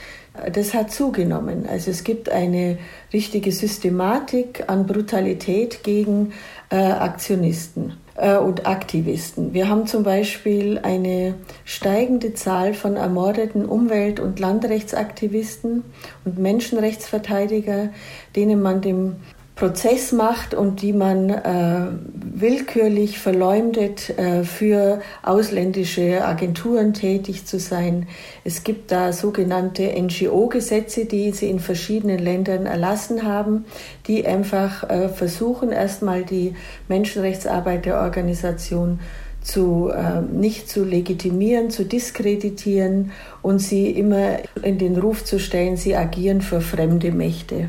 das 0.53 0.73
hat 0.73 0.91
zugenommen. 0.91 1.67
Also 1.69 1.91
es 1.91 2.05
gibt 2.05 2.31
eine 2.31 2.79
richtige 3.13 3.53
Systematik 3.53 4.65
an 4.67 4.87
Brutalität 4.87 5.83
gegen 5.83 6.33
äh, 6.71 6.77
Aktionisten 6.77 7.99
äh, 8.15 8.37
und 8.39 8.67
Aktivisten. 8.67 9.53
Wir 9.53 9.69
haben 9.69 9.87
zum 9.87 10.05
Beispiel 10.05 10.79
eine 10.79 11.35
steigende 11.65 12.33
Zahl 12.33 12.73
von 12.73 12.97
ermordeten 12.97 13.67
Umwelt- 13.67 14.21
und 14.21 14.41
Landrechtsaktivisten 14.41 15.85
und 16.25 16.39
Menschenrechtsverteidiger, 16.39 17.91
denen 18.35 18.63
man 18.63 18.81
dem 18.81 19.17
Prozess 19.55 20.13
macht 20.13 20.55
und 20.55 20.81
die 20.81 20.95
man 20.95 21.29
äh, 21.29 21.87
willkürlich 22.15 23.19
verleumdet, 23.19 24.11
äh, 24.19 24.45
für 24.45 25.03
ausländische 25.23 26.25
Agenturen 26.25 26.95
tätig 26.95 27.45
zu 27.45 27.59
sein. 27.59 28.09
Es 28.45 28.65
gibt 28.65 28.91
da 28.91 29.13
sogenannte 29.13 29.83
NGO-Gesetze, 29.83 31.05
die 31.05 31.33
sie 31.33 31.51
in 31.51 31.61
verschiedenen 31.61 32.19
Ländern 32.19 32.65
erlassen 32.65 33.25
haben, 33.25 33.67
die 34.07 34.27
einfach 34.27 34.89
äh, 34.89 35.09
versuchen, 35.11 35.71
erstmal 35.71 36.25
die 36.25 36.55
Menschenrechtsarbeit 36.89 37.85
der 37.85 38.01
Organisation 38.01 39.01
zu, 39.43 39.91
äh, 39.91 40.23
nicht 40.23 40.69
zu 40.69 40.85
legitimieren, 40.85 41.71
zu 41.71 41.85
diskreditieren 41.85 43.13
und 43.43 43.59
sie 43.59 43.91
immer 43.91 44.39
in 44.63 44.79
den 44.79 44.97
Ruf 44.97 45.25
zu 45.25 45.39
stellen, 45.39 45.77
sie 45.77 45.95
agieren 45.95 46.41
für 46.41 46.61
fremde 46.61 47.13
Mächte. 47.13 47.69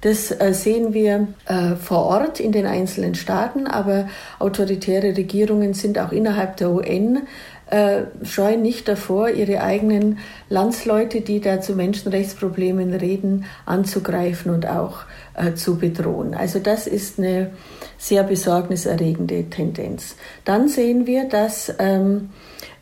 Das 0.00 0.30
äh, 0.30 0.52
sehen 0.54 0.94
wir 0.94 1.28
äh, 1.46 1.74
vor 1.76 2.04
Ort 2.04 2.40
in 2.40 2.52
den 2.52 2.66
einzelnen 2.66 3.14
Staaten, 3.14 3.66
aber 3.66 4.08
autoritäre 4.38 5.16
Regierungen 5.16 5.74
sind 5.74 5.98
auch 5.98 6.12
innerhalb 6.12 6.56
der 6.56 6.70
UN 6.70 7.26
äh, 7.70 8.04
scheuen 8.22 8.62
nicht 8.62 8.88
davor, 8.88 9.28
ihre 9.28 9.60
eigenen 9.60 10.18
Landsleute, 10.48 11.20
die 11.20 11.40
da 11.40 11.60
zu 11.60 11.74
Menschenrechtsproblemen 11.74 12.94
reden, 12.94 13.44
anzugreifen 13.66 14.52
und 14.52 14.66
auch 14.66 15.00
äh, 15.34 15.52
zu 15.52 15.76
bedrohen. 15.76 16.34
Also 16.34 16.60
das 16.60 16.86
ist 16.86 17.18
eine 17.18 17.50
sehr 17.98 18.22
besorgniserregende 18.22 19.50
Tendenz. 19.50 20.16
Dann 20.46 20.68
sehen 20.68 21.06
wir, 21.06 21.28
dass 21.28 21.74
ähm, 21.78 22.30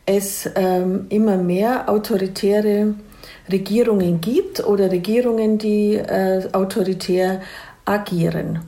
es 0.05 0.49
ähm, 0.55 1.07
immer 1.09 1.35
mehr 1.35 1.89
autoritäre 1.89 2.93
Regierungen 3.51 4.21
gibt 4.21 4.65
oder 4.65 4.91
Regierungen, 4.91 5.57
die 5.57 5.95
äh, 5.95 6.47
autoritär 6.51 7.41
agieren. 7.85 8.59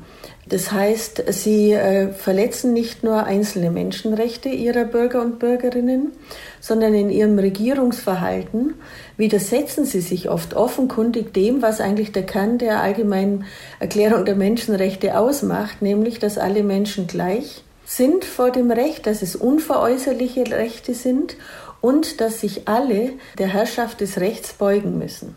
Das 0.50 0.71
heißt, 0.71 1.25
sie 1.29 1.74
äh, 1.74 2.12
verletzen 2.12 2.74
nicht 2.74 3.03
nur 3.03 3.24
einzelne 3.25 3.69
Menschenrechte 3.69 4.50
ihrer 4.50 4.86
Bürger 4.86 5.21
und 5.21 5.38
Bürgerinnen, 5.38 6.13
sondern 6.59 6.95
in 6.95 7.12
ihrem 7.12 7.38
Regierungsverhalten 7.38 8.74
widersetzen 9.15 9.86
sie 9.86 10.01
sich 10.01 10.27
oft 10.27 10.55
offenkundig 10.55 11.36
dem, 11.36 11.62
was 11.62 11.81
eigentlich 11.81 12.13
der 12.13 12.25
Kern 12.25 12.57
der 12.57 12.81
allgemeinen 12.81 13.45
Erklärung 13.79 14.25
der 14.25 14.36
Menschenrechte 14.36 15.19
ausmacht, 15.19 15.83
nämlich 15.83 16.17
dass 16.17 16.39
alle 16.39 16.63
Menschen 16.63 17.05
gleich 17.05 17.63
sind 17.86 18.25
vor 18.25 18.51
dem 18.51 18.71
Recht, 18.71 19.05
dass 19.05 19.21
es 19.21 19.36
unveräußerliche 19.36 20.50
Rechte 20.51 20.95
sind 20.95 21.36
und 21.81 22.21
dass 22.21 22.41
sich 22.41 22.67
alle 22.67 23.13
der 23.38 23.48
Herrschaft 23.48 24.01
des 24.01 24.19
Rechts 24.19 24.53
beugen 24.53 24.98
müssen. 24.98 25.36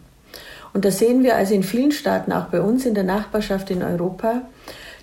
Und 0.72 0.84
da 0.84 0.90
sehen 0.90 1.22
wir 1.22 1.36
also 1.36 1.54
in 1.54 1.62
vielen 1.62 1.92
Staaten, 1.92 2.32
auch 2.32 2.46
bei 2.46 2.60
uns 2.60 2.86
in 2.86 2.94
der 2.94 3.04
Nachbarschaft 3.04 3.70
in 3.70 3.82
Europa, 3.82 4.42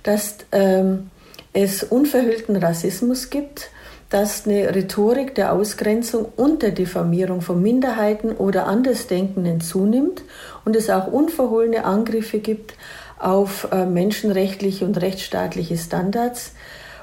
dass 0.03 0.37
ähm, 0.51 1.11
es 1.53 1.83
unverhüllten 1.83 2.55
Rassismus 2.55 3.29
gibt, 3.29 3.69
dass 4.09 4.47
eine 4.47 4.73
Rhetorik 4.73 5.35
der 5.35 5.53
Ausgrenzung 5.53 6.25
und 6.35 6.63
der 6.63 6.71
Diffamierung 6.71 7.41
von 7.41 7.61
Minderheiten 7.61 8.31
oder 8.31 8.65
Andersdenkenden 8.65 9.61
zunimmt 9.61 10.23
und 10.65 10.75
es 10.75 10.89
auch 10.89 11.07
unverhohlene 11.07 11.85
Angriffe 11.85 12.39
gibt 12.39 12.73
auf 13.19 13.67
äh, 13.71 13.85
menschenrechtliche 13.85 14.85
und 14.85 14.99
rechtsstaatliche 14.99 15.77
Standards. 15.77 16.53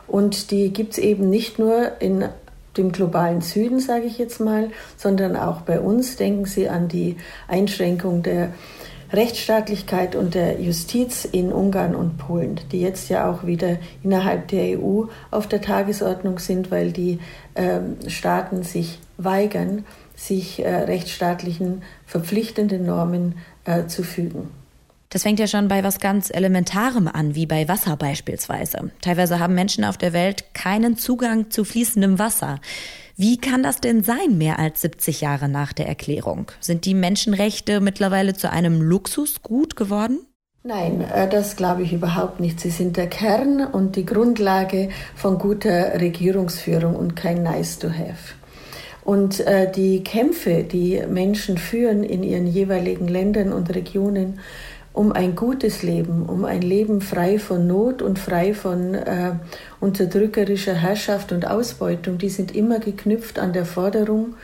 Und 0.08 0.50
die 0.50 0.72
gibt 0.72 0.92
es 0.92 0.98
eben 0.98 1.30
nicht 1.30 1.58
nur 1.58 2.00
in 2.00 2.28
dem 2.76 2.92
globalen 2.92 3.40
Süden, 3.40 3.80
sage 3.80 4.04
ich 4.04 4.18
jetzt 4.18 4.40
mal, 4.40 4.71
sondern 4.97 5.37
auch 5.37 5.62
bei 5.62 5.80
uns. 5.80 6.16
Denken 6.16 6.45
Sie 6.45 6.68
an 6.68 6.88
die 6.88 7.16
Einschränkung 7.49 8.23
der 8.23 8.52
Rechtsstaatlichkeit 9.12 10.16
und 10.16 10.35
der 10.35 10.61
Justiz 10.61 11.25
in 11.25 11.52
Ungarn 11.52 11.95
und 11.95 12.18
Polen, 12.18 12.61
die 12.73 12.80
jetzt 12.80 13.09
ja 13.09 13.30
auch 13.30 13.47
wieder 13.47 13.78
innerhalb 14.02 14.49
der 14.49 14.80
EU 14.80 15.04
auf 15.30 15.47
der 15.47 15.61
Tagesordnung 15.61 16.38
sind, 16.38 16.71
weil 16.71 16.92
die 16.92 17.21
äh, 17.54 17.80
Staaten 18.09 18.62
sich 18.62 18.99
weigern, 19.16 19.85
sich 20.16 20.64
äh, 20.64 20.68
rechtsstaatlichen 20.68 21.83
verpflichtenden 22.04 22.87
Normen 22.87 23.37
äh, 23.64 23.87
zu 23.87 24.02
fügen. 24.02 24.50
Das 25.08 25.22
fängt 25.22 25.38
ja 25.38 25.46
schon 25.46 25.68
bei 25.68 25.84
was 25.84 26.00
ganz 26.00 26.30
Elementarem 26.30 27.08
an, 27.08 27.34
wie 27.34 27.46
bei 27.46 27.68
Wasser 27.68 27.96
beispielsweise. 27.96 28.90
Teilweise 29.00 29.38
haben 29.38 29.54
Menschen 29.54 29.84
auf 29.84 29.96
der 29.98 30.12
Welt 30.12 30.52
keinen 30.52 30.96
Zugang 30.96 31.50
zu 31.50 31.64
fließendem 31.64 32.18
Wasser. 32.18 32.60
Wie 33.16 33.38
kann 33.38 33.62
das 33.62 33.80
denn 33.80 34.02
sein, 34.02 34.36
mehr 34.36 34.58
als 34.58 34.82
70 34.82 35.22
Jahre 35.22 35.48
nach 35.48 35.72
der 35.72 35.86
Erklärung? 35.86 36.50
Sind 36.60 36.84
die 36.84 36.94
Menschenrechte 36.94 37.80
mittlerweile 37.80 38.34
zu 38.34 38.50
einem 38.50 38.82
Luxusgut 38.82 39.76
geworden? 39.76 40.18
Nein, 40.64 41.00
äh, 41.00 41.28
das 41.28 41.54
glaube 41.54 41.82
ich 41.82 41.92
überhaupt 41.92 42.40
nicht. 42.40 42.58
Sie 42.58 42.70
sind 42.70 42.96
der 42.96 43.06
Kern 43.06 43.64
und 43.64 43.94
die 43.94 44.04
Grundlage 44.04 44.88
von 45.14 45.38
guter 45.38 46.00
Regierungsführung 46.00 46.96
und 46.96 47.14
kein 47.14 47.44
Nice 47.44 47.78
to 47.78 47.88
have. 47.88 48.34
Und 49.04 49.38
äh, 49.46 49.70
die 49.70 50.02
Kämpfe, 50.02 50.64
die 50.64 51.00
Menschen 51.08 51.56
führen 51.56 52.02
in 52.02 52.25
ihren 52.25 52.48
jeweiligen 52.48 53.06
Ländern 53.06 53.52
und 53.52 53.72
Regionen, 53.72 54.40
um 54.96 55.12
ein 55.12 55.36
gutes 55.36 55.82
Leben, 55.82 56.24
um 56.24 56.46
ein 56.46 56.62
Leben 56.62 57.02
frei 57.02 57.38
von 57.38 57.66
Not 57.66 58.00
und 58.00 58.18
frei 58.18 58.54
von 58.54 58.94
äh, 58.94 59.32
unterdrückerischer 59.78 60.72
Herrschaft 60.72 61.32
und 61.32 61.46
Ausbeutung, 61.46 62.16
die 62.16 62.30
sind 62.30 62.56
immer 62.56 62.78
geknüpft 62.78 63.38
an 63.38 63.52
der 63.52 63.66
Forderung 63.66 64.36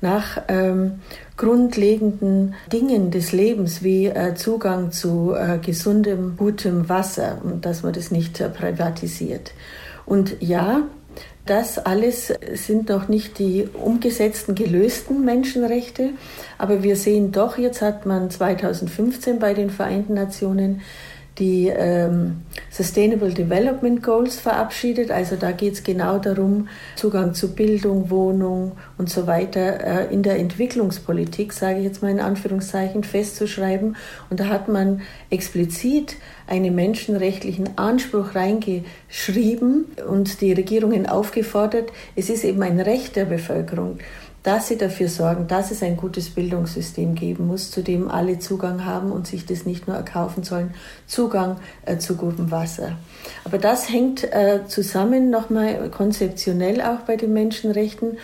nach 0.00 0.42
ähm, 0.48 0.98
grundlegenden 1.36 2.54
Dingen 2.72 3.12
des 3.12 3.30
Lebens 3.30 3.84
wie 3.84 4.06
äh, 4.06 4.34
Zugang 4.34 4.90
zu 4.90 5.32
äh, 5.32 5.58
gesundem, 5.58 6.36
gutem 6.36 6.88
Wasser 6.88 7.38
und 7.44 7.64
dass 7.64 7.84
man 7.84 7.92
das 7.92 8.10
nicht 8.10 8.40
äh, 8.40 8.48
privatisiert. 8.48 9.52
Und 10.06 10.36
ja, 10.40 10.82
das 11.46 11.78
alles 11.78 12.32
sind 12.54 12.88
noch 12.88 13.08
nicht 13.08 13.38
die 13.38 13.68
umgesetzten, 13.72 14.54
gelösten 14.54 15.24
Menschenrechte, 15.24 16.10
aber 16.58 16.82
wir 16.82 16.96
sehen 16.96 17.32
doch, 17.32 17.58
jetzt 17.58 17.82
hat 17.82 18.06
man 18.06 18.30
2015 18.30 19.38
bei 19.38 19.54
den 19.54 19.70
Vereinten 19.70 20.14
Nationen 20.14 20.82
die 21.40 21.68
ähm, 21.68 22.42
Sustainable 22.70 23.30
Development 23.30 24.02
Goals 24.02 24.38
verabschiedet. 24.38 25.10
Also 25.10 25.36
da 25.36 25.50
geht 25.50 25.72
es 25.72 25.82
genau 25.82 26.18
darum, 26.18 26.68
Zugang 26.94 27.34
zu 27.34 27.54
Bildung, 27.54 28.10
Wohnung 28.10 28.72
und 28.98 29.10
so 29.10 29.26
weiter 29.26 30.08
äh, 30.08 30.14
in 30.14 30.22
der 30.22 30.38
Entwicklungspolitik, 30.38 31.52
sage 31.52 31.78
ich 31.78 31.84
jetzt 31.84 32.02
mal 32.02 32.10
in 32.10 32.20
Anführungszeichen, 32.20 33.02
festzuschreiben. 33.02 33.96
Und 34.28 34.38
da 34.38 34.46
hat 34.46 34.68
man 34.68 35.00
explizit 35.30 36.16
einen 36.46 36.74
menschenrechtlichen 36.74 37.78
Anspruch 37.78 38.34
reingeschrieben 38.34 39.86
und 40.08 40.40
die 40.40 40.52
Regierungen 40.52 41.06
aufgefordert, 41.06 41.90
es 42.16 42.28
ist 42.28 42.44
eben 42.44 42.62
ein 42.62 42.80
Recht 42.80 43.16
der 43.16 43.24
Bevölkerung, 43.24 43.98
dass 44.42 44.68
sie 44.68 44.78
dafür 44.78 45.08
sorgen, 45.08 45.46
dass 45.48 45.70
es 45.70 45.82
ein 45.82 45.96
gutes 45.96 46.30
Bildungssystem 46.30 47.14
geben 47.14 47.46
muss, 47.46 47.70
zu 47.70 47.82
dem 47.82 48.10
alle 48.10 48.38
Zugang 48.38 48.84
haben 48.84 49.12
und 49.12 49.26
sich 49.26 49.44
das 49.44 49.66
nicht 49.66 49.86
nur 49.86 49.96
erkaufen 49.96 50.44
sollen, 50.44 50.74
Zugang 51.06 51.56
äh, 51.84 51.98
zu 51.98 52.16
gutem 52.16 52.50
Wasser. 52.50 52.92
Aber 53.44 53.58
das 53.58 53.90
hängt 53.90 54.24
äh, 54.24 54.60
zusammen 54.66 55.30
nochmal 55.30 55.90
konzeptionell 55.90 56.80
auch 56.80 57.00
bei 57.00 57.16
den 57.16 57.32
Menschenrechten. 57.32 58.18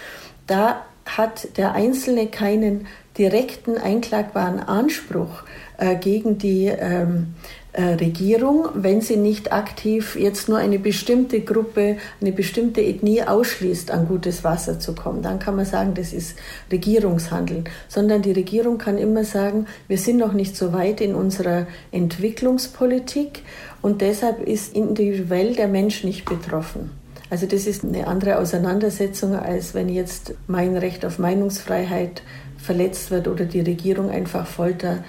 Da 0.46 0.82
hat 1.04 1.56
der 1.56 1.72
Einzelne 1.72 2.26
keinen 2.26 2.86
direkten 3.16 3.78
einklagbaren 3.78 4.60
Anspruch 4.60 5.42
äh, 5.78 5.96
gegen 5.96 6.38
die 6.38 6.66
ähm, 6.66 7.34
äh, 7.65 7.65
Regierung, 7.76 8.68
wenn 8.74 9.02
sie 9.02 9.16
nicht 9.16 9.52
aktiv 9.52 10.16
jetzt 10.16 10.48
nur 10.48 10.58
eine 10.58 10.78
bestimmte 10.78 11.40
Gruppe, 11.40 11.98
eine 12.20 12.32
bestimmte 12.32 12.80
Ethnie 12.80 13.22
ausschließt, 13.22 13.90
an 13.90 14.08
gutes 14.08 14.44
Wasser 14.44 14.80
zu 14.80 14.94
kommen. 14.94 15.20
Dann 15.20 15.38
kann 15.38 15.56
man 15.56 15.66
sagen, 15.66 15.92
das 15.94 16.14
ist 16.14 16.38
Regierungshandeln. 16.72 17.64
Sondern 17.88 18.22
die 18.22 18.32
Regierung 18.32 18.78
kann 18.78 18.96
immer 18.96 19.24
sagen, 19.24 19.66
wir 19.88 19.98
sind 19.98 20.16
noch 20.16 20.32
nicht 20.32 20.56
so 20.56 20.72
weit 20.72 21.02
in 21.02 21.14
unserer 21.14 21.66
Entwicklungspolitik 21.92 23.42
und 23.82 24.00
deshalb 24.00 24.42
ist 24.42 24.74
individuell 24.74 25.54
der 25.54 25.68
Mensch 25.68 26.02
nicht 26.02 26.24
betroffen. 26.24 26.90
Also 27.28 27.46
das 27.46 27.66
ist 27.66 27.84
eine 27.84 28.06
andere 28.06 28.38
Auseinandersetzung, 28.38 29.34
als 29.34 29.74
wenn 29.74 29.88
jetzt 29.88 30.34
mein 30.46 30.76
Recht 30.76 31.04
auf 31.04 31.18
Meinungsfreiheit 31.18 32.22
verletzt 32.56 33.10
wird 33.10 33.28
oder 33.28 33.44
die 33.44 33.60
Regierung 33.60 34.10
einfach 34.10 34.46
Folter 34.46 35.04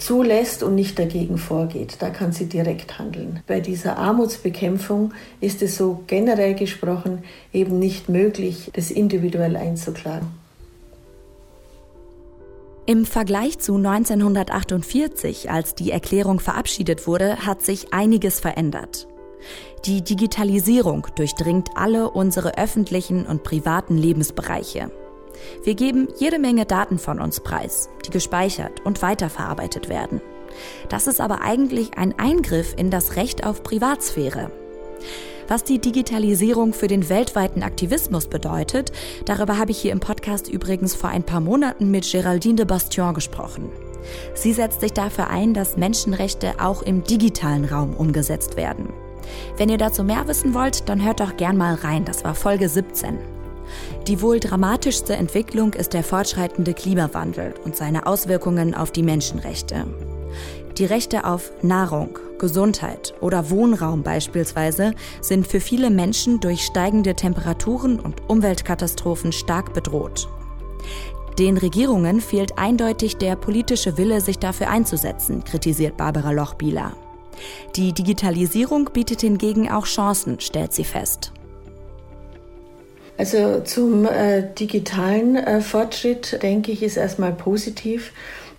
zulässt 0.00 0.62
und 0.62 0.74
nicht 0.74 0.98
dagegen 0.98 1.38
vorgeht. 1.38 1.96
Da 2.00 2.10
kann 2.10 2.32
sie 2.32 2.46
direkt 2.46 2.98
handeln. 2.98 3.40
Bei 3.46 3.60
dieser 3.60 3.96
Armutsbekämpfung 3.98 5.12
ist 5.40 5.62
es 5.62 5.76
so 5.76 6.02
generell 6.06 6.54
gesprochen 6.54 7.24
eben 7.52 7.78
nicht 7.78 8.08
möglich, 8.08 8.70
das 8.74 8.90
individuell 8.90 9.56
einzuklagen. 9.56 10.28
Im 12.86 13.04
Vergleich 13.04 13.58
zu 13.58 13.76
1948, 13.76 15.50
als 15.50 15.74
die 15.74 15.92
Erklärung 15.92 16.40
verabschiedet 16.40 17.06
wurde, 17.06 17.46
hat 17.46 17.62
sich 17.62 17.92
einiges 17.92 18.40
verändert. 18.40 19.06
Die 19.86 20.02
Digitalisierung 20.02 21.06
durchdringt 21.14 21.70
alle 21.76 22.10
unsere 22.10 22.58
öffentlichen 22.58 23.26
und 23.26 23.42
privaten 23.42 23.96
Lebensbereiche. 23.96 24.90
Wir 25.64 25.74
geben 25.74 26.08
jede 26.18 26.38
Menge 26.38 26.66
Daten 26.66 26.98
von 26.98 27.20
uns 27.20 27.40
preis, 27.40 27.88
die 28.06 28.10
gespeichert 28.10 28.80
und 28.84 29.02
weiterverarbeitet 29.02 29.88
werden. 29.88 30.20
Das 30.88 31.06
ist 31.06 31.20
aber 31.20 31.42
eigentlich 31.42 31.96
ein 31.96 32.18
Eingriff 32.18 32.74
in 32.76 32.90
das 32.90 33.16
Recht 33.16 33.44
auf 33.46 33.62
Privatsphäre. 33.62 34.50
Was 35.48 35.64
die 35.64 35.80
Digitalisierung 35.80 36.72
für 36.72 36.86
den 36.86 37.08
weltweiten 37.08 37.64
Aktivismus 37.64 38.28
bedeutet, 38.28 38.92
darüber 39.24 39.58
habe 39.58 39.72
ich 39.72 39.78
hier 39.78 39.90
im 39.90 39.98
Podcast 39.98 40.48
übrigens 40.48 40.94
vor 40.94 41.10
ein 41.10 41.24
paar 41.24 41.40
Monaten 41.40 41.90
mit 41.90 42.08
Geraldine 42.10 42.54
de 42.54 42.66
Bastion 42.66 43.14
gesprochen. 43.14 43.68
Sie 44.34 44.52
setzt 44.52 44.80
sich 44.80 44.92
dafür 44.92 45.28
ein, 45.28 45.52
dass 45.52 45.76
Menschenrechte 45.76 46.54
auch 46.60 46.82
im 46.82 47.02
digitalen 47.02 47.64
Raum 47.64 47.94
umgesetzt 47.96 48.56
werden. 48.56 48.90
Wenn 49.56 49.68
ihr 49.68 49.78
dazu 49.78 50.04
mehr 50.04 50.26
wissen 50.28 50.54
wollt, 50.54 50.88
dann 50.88 51.04
hört 51.04 51.20
doch 51.20 51.36
gern 51.36 51.56
mal 51.56 51.74
rein. 51.74 52.04
Das 52.04 52.24
war 52.24 52.34
Folge 52.34 52.68
17. 52.68 53.18
Die 54.06 54.22
wohl 54.22 54.40
dramatischste 54.40 55.14
Entwicklung 55.14 55.74
ist 55.74 55.92
der 55.92 56.02
fortschreitende 56.02 56.74
Klimawandel 56.74 57.54
und 57.64 57.76
seine 57.76 58.06
Auswirkungen 58.06 58.74
auf 58.74 58.90
die 58.90 59.02
Menschenrechte. 59.02 59.86
Die 60.78 60.84
Rechte 60.86 61.24
auf 61.24 61.52
Nahrung, 61.62 62.18
Gesundheit 62.38 63.12
oder 63.20 63.50
Wohnraum 63.50 64.02
beispielsweise 64.02 64.94
sind 65.20 65.46
für 65.46 65.60
viele 65.60 65.90
Menschen 65.90 66.40
durch 66.40 66.62
steigende 66.64 67.14
Temperaturen 67.14 68.00
und 68.00 68.28
Umweltkatastrophen 68.28 69.32
stark 69.32 69.74
bedroht. 69.74 70.28
Den 71.38 71.58
Regierungen 71.58 72.20
fehlt 72.20 72.58
eindeutig 72.58 73.16
der 73.16 73.36
politische 73.36 73.98
Wille, 73.98 74.20
sich 74.20 74.38
dafür 74.38 74.70
einzusetzen, 74.70 75.44
kritisiert 75.44 75.96
Barbara 75.96 76.32
Lochbieler. 76.32 76.92
Die 77.76 77.92
Digitalisierung 77.92 78.90
bietet 78.92 79.20
hingegen 79.20 79.70
auch 79.70 79.86
Chancen, 79.86 80.40
stellt 80.40 80.72
sie 80.72 80.84
fest. 80.84 81.32
Also 83.20 83.60
zum 83.60 84.06
äh, 84.06 84.44
digitalen 84.58 85.36
äh, 85.36 85.60
Fortschritt 85.60 86.42
denke 86.42 86.72
ich 86.72 86.82
ist 86.82 86.96
erstmal 86.96 87.32
positiv, 87.32 88.12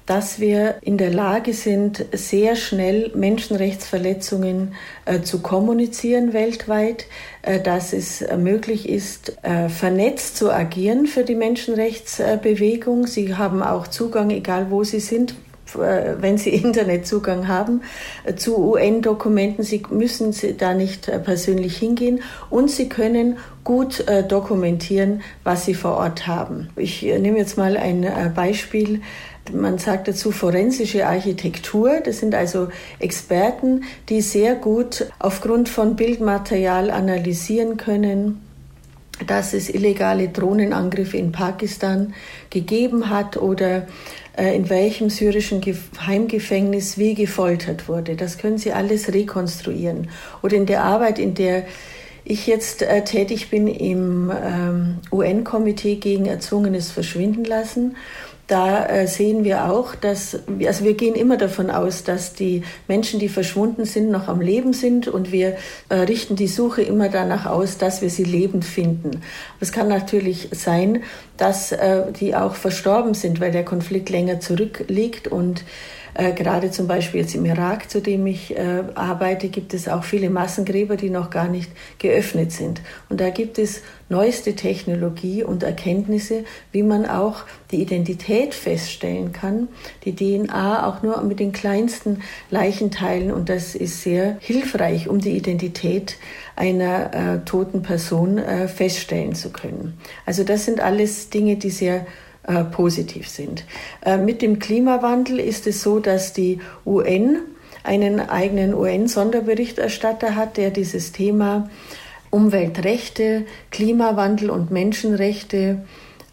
dass 0.06 0.39
wir 0.39 0.75
in 0.84 1.00
der 1.00 1.12
Lage 1.12 1.56
sind, 1.56 2.06
sehr 2.12 2.56
schnell 2.56 3.12
Menschenrechtsverletzungen 3.15 4.75
äh, 5.06 5.22
zu 5.22 5.39
kommunizieren 5.39 6.34
weltweit, 6.34 7.08
äh, 7.41 7.60
dass 7.60 7.91
es 7.91 8.22
äh, 8.22 8.38
möglich 8.38 8.88
ist, 8.88 9.36
äh, 9.41 9.68
vernetzt 9.68 10.38
zu 10.38 10.51
agieren 10.51 11.08
für 11.08 11.24
die 11.24 11.34
Menschenrechtsbewegung. 11.34 13.08
Sie 13.08 13.34
haben 13.34 13.63
auch 13.63 13.88
Zugang, 13.88 14.30
egal 14.30 14.70
wo 14.70 14.84
sie 14.84 15.00
sind, 15.00 15.34
wenn 15.75 16.38
Sie 16.38 16.50
Internetzugang 16.54 17.48
haben 17.48 17.82
äh, 18.24 18.36
zu 18.36 18.58
UN-Dokumenten. 18.58 19.63
Sie 19.63 19.84
müssen 19.90 20.36
da 20.58 20.74
nicht 20.74 21.08
äh, 21.08 21.20
persönlich 21.20 21.78
hingehen 21.78 22.22
und 22.50 22.70
Sie 22.70 22.90
können 22.90 23.38
gut 23.63 24.04
dokumentieren, 24.28 25.22
was 25.44 25.66
Sie 25.66 25.75
vor 25.75 25.98
Ort 25.98 26.25
haben. 26.25 26.70
Ich 26.75 27.04
nehme 27.04 27.38
jetzt 27.38 27.60
mal 27.60 27.78
ein 27.78 28.34
Beispiel. 28.34 29.01
Man 29.54 29.78
sagt 29.78 30.08
dazu 30.08 30.32
forensische 30.32 31.06
Architektur. 31.06 32.00
Das 32.04 32.20
sind 32.20 32.34
also 32.34 32.70
Experten, 32.98 33.84
die 34.10 34.22
sehr 34.22 34.56
gut 34.56 35.12
aufgrund 35.20 35.70
von 35.70 35.96
Bildmaterial 35.96 36.90
analysieren 36.90 37.78
können, 37.78 38.42
dass 39.28 39.54
es 39.54 39.70
illegale 39.70 40.29
Drohnenangriffe 40.29 41.18
in 41.18 41.31
Pakistan 41.31 42.14
gegeben 42.50 43.10
hat 43.10 43.38
oder 43.38 43.88
äh, 44.38 44.55
in 44.55 44.70
welchem 44.70 45.10
syrischen 45.10 45.62
Heimgefängnis 46.05 46.98
wie 46.98 47.14
gefoltert 47.14 47.88
wurde. 47.88 48.16
Das 48.16 48.38
können 48.38 48.57
Sie 48.57 48.72
alles 48.72 49.14
rekonstruieren. 49.14 50.10
Oder 50.42 50.57
in 50.57 50.66
der 50.66 50.84
Arbeit, 50.84 51.20
in 51.20 51.34
der 51.34 51.66
ich 52.24 52.48
jetzt 52.48 52.81
äh, 52.81 53.03
tätig 53.03 53.50
bin 53.50 53.68
im 53.68 54.31
ähm, 54.31 55.00
UN-Komitee 55.12 55.96
gegen 55.96 56.25
erzwungenes 56.25 56.92
Verschwinden 56.92 57.44
lassen 57.44 57.96
da 58.51 58.85
äh, 58.85 59.07
sehen 59.07 59.46
wir 59.46 59.72
auch, 59.72 59.96
dass, 59.96 60.37
also 60.66 60.83
wir 60.83 60.96
gehen 60.96 61.16
immer 61.16 61.37
davon 61.37 61.72
aus, 61.72 62.03
dass 62.03 62.33
die 62.33 62.64
Menschen, 62.85 63.18
die 63.18 63.29
verschwunden 63.29 63.85
sind, 63.85 64.11
noch 64.11 64.27
am 64.27 64.42
Leben 64.42 64.74
sind 64.74 65.07
und 65.07 65.31
wir 65.31 65.55
äh, 65.87 65.96
richten 65.96 66.35
die 66.35 66.50
Suche 66.50 66.81
immer 66.81 67.07
danach 67.07 67.46
aus, 67.46 67.77
dass 67.77 68.01
wir 68.01 68.09
sie 68.09 68.25
lebend 68.25 68.66
finden. 68.66 69.22
es 69.61 69.72
kann 69.72 69.87
natürlich 69.87 70.50
sein, 70.51 71.03
dass 71.37 71.72
äh, 71.72 72.11
die 72.20 72.35
auch 72.35 72.55
verstorben 72.55 73.14
sind, 73.14 73.40
weil 73.40 73.51
der 73.51 73.64
Konflikt 73.64 74.09
länger 74.09 74.42
zurückliegt 74.42 75.29
und 75.29 75.64
äh, 76.14 76.34
gerade 76.34 76.72
zum 76.72 76.88
Beispiel 76.88 77.22
jetzt 77.22 77.36
im 77.36 77.46
Irak, 77.46 77.90
zu 77.90 78.02
dem 78.02 78.26
ich 78.28 78.58
äh, 78.58 78.84
arbeite, 78.96 79.50
gibt 79.50 79.74
es 79.74 79.88
auch 79.88 80.04
viele 80.04 80.30
Massengräber, 80.30 80.96
die 80.96 81.10
noch 81.10 81.30
gar 81.30 81.48
nicht 81.48 81.72
geöffnet 82.00 82.52
sind. 82.52 82.82
Und 83.10 83.22
da 83.22 83.30
gibt 83.30 83.58
es 83.58 83.82
neueste 84.10 84.56
Technologie 84.56 85.44
und 85.44 85.64
Erkenntnisse, 85.64 86.44
wie 86.72 86.84
man 86.84 87.06
auch 87.06 87.46
die 87.72 87.82
Identität 87.82 88.54
feststellen 88.54 89.32
kann, 89.32 89.70
die 90.04 90.16
DNA 90.16 90.86
auch 90.86 91.02
nur 91.02 91.22
mit 91.24 91.40
den 91.40 91.54
kleinsten 91.54 92.22
Leichenteilen. 92.50 93.32
Und 93.32 93.50
das 93.50 93.74
ist 93.74 94.02
sehr 94.02 94.38
hilfreich, 94.40 95.08
um 95.08 95.20
die 95.20 95.38
Identität 95.38 96.18
einer 96.56 97.14
äh, 97.14 97.46
toten 97.46 97.82
Person 97.82 98.38
äh, 98.38 98.68
feststellen 98.68 99.34
zu 99.34 99.52
können. 99.52 99.98
Also 100.26 100.44
das 100.44 100.66
sind 100.66 100.82
alles 100.82 101.30
Dinge, 101.30 101.56
die 101.56 101.70
sehr 101.70 102.06
äh, 102.44 102.64
positiv 102.64 103.30
sind. 103.30 103.66
Äh, 104.04 104.18
mit 104.18 104.42
dem 104.42 104.58
Klimawandel 104.58 105.40
ist 105.40 105.68
es 105.68 105.84
so, 105.84 106.00
dass 106.00 106.34
die 106.34 106.60
UN 106.88 107.38
einen 107.84 108.20
eigenen 108.20 108.74
UN-Sonderberichterstatter 108.74 110.36
hat, 110.36 110.58
der 110.58 110.72
dieses 110.72 111.12
Thema 111.12 111.70
Umweltrechte, 112.32 113.46
Klimawandel 113.70 114.50
und 114.50 114.72
Menschenrechte 114.72 115.84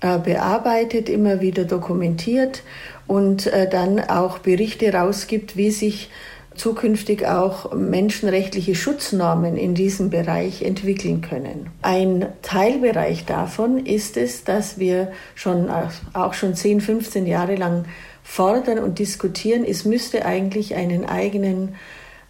äh, 0.01 0.18
bearbeitet, 0.18 1.11
immer 1.11 1.42
wieder 1.42 1.64
dokumentiert 1.64 2.62
und 3.07 3.51
dann 3.71 4.01
auch 4.01 4.38
Berichte 4.38 4.92
rausgibt, 4.92 5.57
wie 5.57 5.71
sich 5.71 6.11
zukünftig 6.59 7.27
auch 7.27 7.73
menschenrechtliche 7.73 8.75
Schutznormen 8.75 9.57
in 9.57 9.75
diesem 9.75 10.11
Bereich 10.11 10.62
entwickeln 10.62 11.21
können. 11.21 11.71
Ein 11.83 12.27
Teilbereich 12.42 13.25
davon 13.25 13.87
ist 13.87 14.16
es, 14.16 14.44
dass 14.44 14.79
wir 14.79 15.12
schon 15.35 15.71
auch 16.12 16.35
schon 16.35 16.55
10, 16.55 16.81
15 16.81 17.27
Jahre 17.27 17.55
lang 17.55 17.85
fordern 18.23 18.79
und 18.79 18.99
diskutieren, 18.99 19.64
es 19.64 19.85
müsste 19.85 20.27
eigentlich 20.27 20.75
einen 20.75 21.07
eigenen 21.07 21.77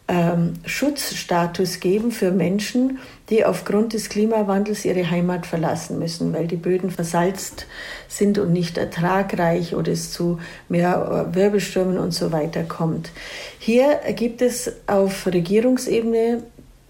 ähm, 0.07 0.55
Schutzstatus 0.65 1.81
geben 1.81 2.13
für 2.13 2.31
Menschen, 2.31 2.99
die 3.31 3.45
aufgrund 3.45 3.93
des 3.93 4.09
Klimawandels 4.09 4.85
ihre 4.85 5.11
Heimat 5.11 5.47
verlassen 5.47 5.99
müssen, 5.99 6.33
weil 6.33 6.47
die 6.47 6.57
Böden 6.57 6.91
versalzt 6.91 7.67
sind 8.09 8.39
und 8.39 8.53
nicht 8.53 8.79
ertragreich 8.79 9.75
oder 9.75 9.93
es 9.93 10.13
zu 10.13 10.39
mehr 10.69 11.29
äh, 11.31 11.35
Wirbelstürmen 11.35 11.99
und 11.99 12.13
so 12.13 12.33
weiter 12.33 12.63
kommt. 12.63 13.11
Hier 13.59 14.01
gibt 14.15 14.41
es 14.41 14.73
auf 14.87 15.27
Regierungsebene 15.27 16.43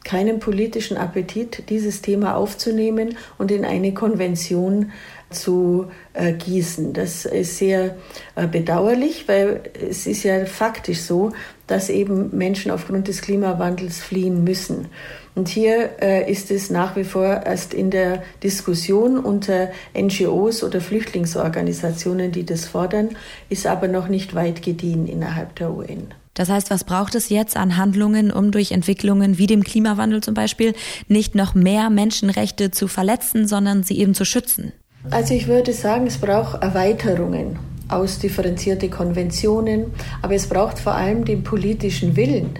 keinen 0.08 0.40
politischen 0.40 0.96
Appetit, 0.96 1.68
dieses 1.68 2.00
Thema 2.00 2.34
aufzunehmen 2.34 3.18
und 3.36 3.50
in 3.50 3.66
eine 3.66 3.92
Konvention 3.92 4.90
zu 5.28 5.88
äh, 6.14 6.32
gießen. 6.32 6.94
Das 6.94 7.26
ist 7.26 7.58
sehr 7.58 7.96
äh, 8.34 8.46
bedauerlich, 8.46 9.28
weil 9.28 9.60
es 9.88 10.06
ist 10.06 10.22
ja 10.22 10.46
faktisch 10.46 11.02
so, 11.02 11.32
dass 11.66 11.90
eben 11.90 12.34
Menschen 12.34 12.70
aufgrund 12.70 13.08
des 13.08 13.20
Klimawandels 13.20 13.98
fliehen 14.00 14.44
müssen. 14.44 14.88
Und 15.34 15.48
hier 15.48 15.90
äh, 16.00 16.32
ist 16.32 16.50
es 16.50 16.70
nach 16.70 16.96
wie 16.96 17.04
vor 17.04 17.42
erst 17.44 17.74
in 17.74 17.90
der 17.90 18.22
Diskussion 18.42 19.18
unter 19.18 19.68
NGOs 19.94 20.64
oder 20.64 20.80
Flüchtlingsorganisationen, 20.80 22.32
die 22.32 22.46
das 22.46 22.64
fordern, 22.64 23.10
ist 23.50 23.66
aber 23.66 23.86
noch 23.86 24.08
nicht 24.08 24.34
weit 24.34 24.62
gediehen 24.62 25.06
innerhalb 25.06 25.54
der 25.56 25.70
UN. 25.70 26.14
Das 26.38 26.48
heißt, 26.48 26.70
was 26.70 26.84
braucht 26.84 27.16
es 27.16 27.30
jetzt 27.30 27.56
an 27.56 27.76
Handlungen, 27.76 28.30
um 28.30 28.52
durch 28.52 28.70
Entwicklungen 28.70 29.38
wie 29.38 29.48
dem 29.48 29.64
Klimawandel 29.64 30.22
zum 30.22 30.34
Beispiel 30.34 30.72
nicht 31.08 31.34
noch 31.34 31.54
mehr 31.54 31.90
Menschenrechte 31.90 32.70
zu 32.70 32.86
verletzen, 32.86 33.48
sondern 33.48 33.82
sie 33.82 33.98
eben 33.98 34.14
zu 34.14 34.24
schützen? 34.24 34.72
Also 35.10 35.34
ich 35.34 35.48
würde 35.48 35.72
sagen, 35.72 36.06
es 36.06 36.18
braucht 36.18 36.62
Erweiterungen 36.62 37.58
ausdifferenzierte 37.88 38.90
Konventionen, 38.90 39.86
aber 40.22 40.34
es 40.34 40.46
braucht 40.46 40.78
vor 40.78 40.92
allem 40.92 41.24
den 41.24 41.42
politischen 41.42 42.16
Willen, 42.16 42.50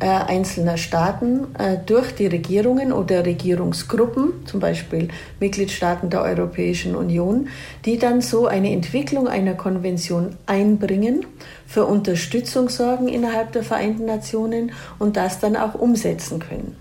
äh, 0.00 0.06
einzelner 0.06 0.76
Staaten 0.76 1.54
äh, 1.58 1.76
durch 1.84 2.14
die 2.14 2.26
Regierungen 2.26 2.92
oder 2.92 3.24
Regierungsgruppen, 3.24 4.46
zum 4.46 4.58
Beispiel 4.58 5.08
Mitgliedstaaten 5.38 6.10
der 6.10 6.22
Europäischen 6.22 6.96
Union, 6.96 7.48
die 7.84 7.98
dann 7.98 8.20
so 8.22 8.46
eine 8.46 8.72
Entwicklung 8.72 9.28
einer 9.28 9.54
Konvention 9.54 10.36
einbringen, 10.46 11.26
für 11.66 11.84
Unterstützung 11.84 12.68
sorgen 12.68 13.08
innerhalb 13.08 13.52
der 13.52 13.62
Vereinten 13.62 14.06
Nationen 14.06 14.72
und 14.98 15.16
das 15.16 15.38
dann 15.38 15.54
auch 15.54 15.74
umsetzen 15.74 16.40
können. 16.40 16.76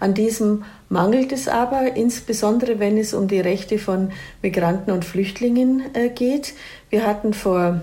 An 0.00 0.14
diesem 0.14 0.64
mangelt 0.88 1.30
es 1.32 1.48
aber, 1.48 1.94
insbesondere 1.94 2.80
wenn 2.80 2.98
es 2.98 3.14
um 3.14 3.28
die 3.28 3.40
Rechte 3.40 3.78
von 3.78 4.10
Migranten 4.42 4.90
und 4.90 5.04
Flüchtlingen 5.04 5.94
äh, 5.94 6.08
geht. 6.08 6.54
Wir 6.90 7.06
hatten 7.06 7.34
vor 7.34 7.82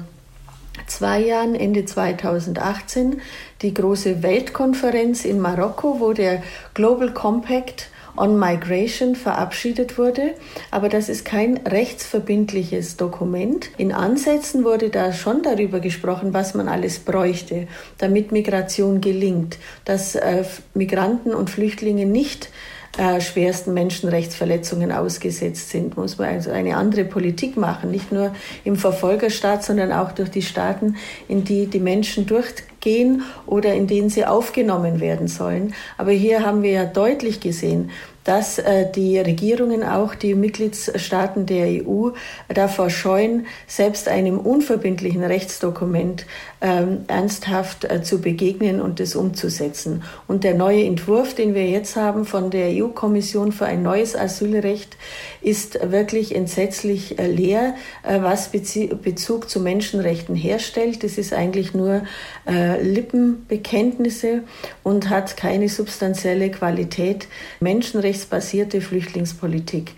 zwei 0.87 1.19
Jahren, 1.21 1.55
Ende 1.55 1.85
2018, 1.85 3.21
die 3.61 3.73
große 3.73 4.23
Weltkonferenz 4.23 5.25
in 5.25 5.39
Marokko, 5.39 5.99
wo 5.99 6.13
der 6.13 6.41
Global 6.73 7.13
Compact 7.13 7.89
on 8.19 8.37
Migration 8.37 9.15
verabschiedet 9.15 9.97
wurde. 9.97 10.35
Aber 10.71 10.89
das 10.89 11.09
ist 11.09 11.25
kein 11.25 11.57
rechtsverbindliches 11.57 12.97
Dokument. 12.97 13.69
In 13.77 13.93
Ansätzen 13.93 14.63
wurde 14.63 14.89
da 14.89 15.13
schon 15.13 15.41
darüber 15.41 15.79
gesprochen, 15.79 16.33
was 16.33 16.53
man 16.53 16.67
alles 16.67 16.99
bräuchte, 16.99 17.67
damit 17.97 18.31
Migration 18.31 19.01
gelingt, 19.01 19.57
dass 19.85 20.15
äh, 20.15 20.43
Migranten 20.73 21.33
und 21.33 21.49
Flüchtlinge 21.49 22.05
nicht 22.05 22.49
äh, 22.97 23.21
schwersten 23.21 23.73
Menschenrechtsverletzungen 23.73 24.91
ausgesetzt 24.91 25.69
sind. 25.69 25.95
Muss 25.95 26.17
man 26.17 26.29
also 26.29 26.51
eine 26.51 26.75
andere 26.75 27.05
Politik 27.05 27.55
machen, 27.55 27.91
nicht 27.91 28.11
nur 28.11 28.33
im 28.63 28.75
Verfolgerstaat, 28.75 29.63
sondern 29.63 29.91
auch 29.91 30.11
durch 30.11 30.29
die 30.29 30.41
Staaten, 30.41 30.95
in 31.27 31.43
die 31.43 31.67
die 31.67 31.79
Menschen 31.79 32.25
durchgehen 32.25 33.23
oder 33.45 33.73
in 33.73 33.87
denen 33.87 34.09
sie 34.09 34.25
aufgenommen 34.25 34.99
werden 34.99 35.27
sollen. 35.27 35.73
Aber 35.97 36.11
hier 36.11 36.45
haben 36.45 36.63
wir 36.63 36.71
ja 36.71 36.85
deutlich 36.85 37.39
gesehen, 37.39 37.91
dass 38.23 38.59
äh, 38.59 38.91
die 38.91 39.17
Regierungen, 39.17 39.83
auch 39.83 40.13
die 40.13 40.35
Mitgliedstaaten 40.35 41.45
der 41.45 41.83
EU, 41.83 42.09
davor 42.47 42.89
scheuen, 42.89 43.47
selbst 43.65 44.07
einem 44.07 44.37
unverbindlichen 44.37 45.23
Rechtsdokument 45.23 46.25
ähm, 46.61 47.05
ernsthaft 47.07 47.85
äh, 47.85 48.03
zu 48.03 48.19
begegnen 48.19 48.81
und 48.81 48.99
es 48.99 49.15
umzusetzen. 49.15 50.03
Und 50.27 50.43
der 50.43 50.55
neue 50.55 50.83
Entwurf, 50.83 51.33
den 51.33 51.55
wir 51.55 51.69
jetzt 51.69 51.95
haben 51.95 52.25
von 52.25 52.49
der 52.49 52.69
EU-Kommission 52.71 53.53
für 53.53 53.65
ein 53.65 53.81
neues 53.81 54.15
Asylrecht, 54.15 54.97
ist 55.41 55.79
wirklich 55.91 56.35
entsetzlich 56.35 57.17
äh, 57.17 57.27
leer, 57.27 57.75
äh, 58.03 58.21
was 58.21 58.49
Bezug 58.49 59.49
zu 59.49 59.61
Menschenrechten 59.61 60.35
herstellt. 60.35 61.03
Es 61.03 61.17
ist 61.17 61.33
eigentlich 61.33 61.73
nur 61.73 62.01
Lippenbekenntnisse 62.45 64.43
und 64.83 65.09
hat 65.09 65.37
keine 65.37 65.69
substanzielle 65.69 66.49
Qualität, 66.51 67.27
menschenrechtsbasierte 67.59 68.81
Flüchtlingspolitik 68.81 69.91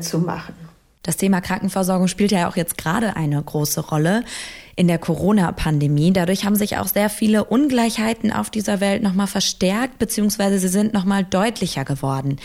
zu 0.00 0.18
machen. 0.18 0.61
Das 1.02 1.16
Thema 1.16 1.40
Krankenversorgung 1.40 2.06
spielt 2.06 2.30
ja 2.30 2.48
auch 2.48 2.56
jetzt 2.56 2.78
gerade 2.78 3.16
eine 3.16 3.42
große 3.42 3.80
Rolle 3.80 4.24
in 4.76 4.86
der 4.86 4.98
Corona-Pandemie. 4.98 6.12
Dadurch 6.12 6.44
haben 6.44 6.54
sich 6.54 6.76
auch 6.78 6.86
sehr 6.86 7.10
viele 7.10 7.44
Ungleichheiten 7.44 8.32
auf 8.32 8.50
dieser 8.50 8.80
Welt 8.80 9.02
nochmal 9.02 9.26
verstärkt, 9.26 9.98
beziehungsweise 9.98 10.58
sie 10.58 10.68
sind 10.68 10.92
nochmal 10.92 11.24
deutlicher 11.24 11.84
geworden. 11.84 12.36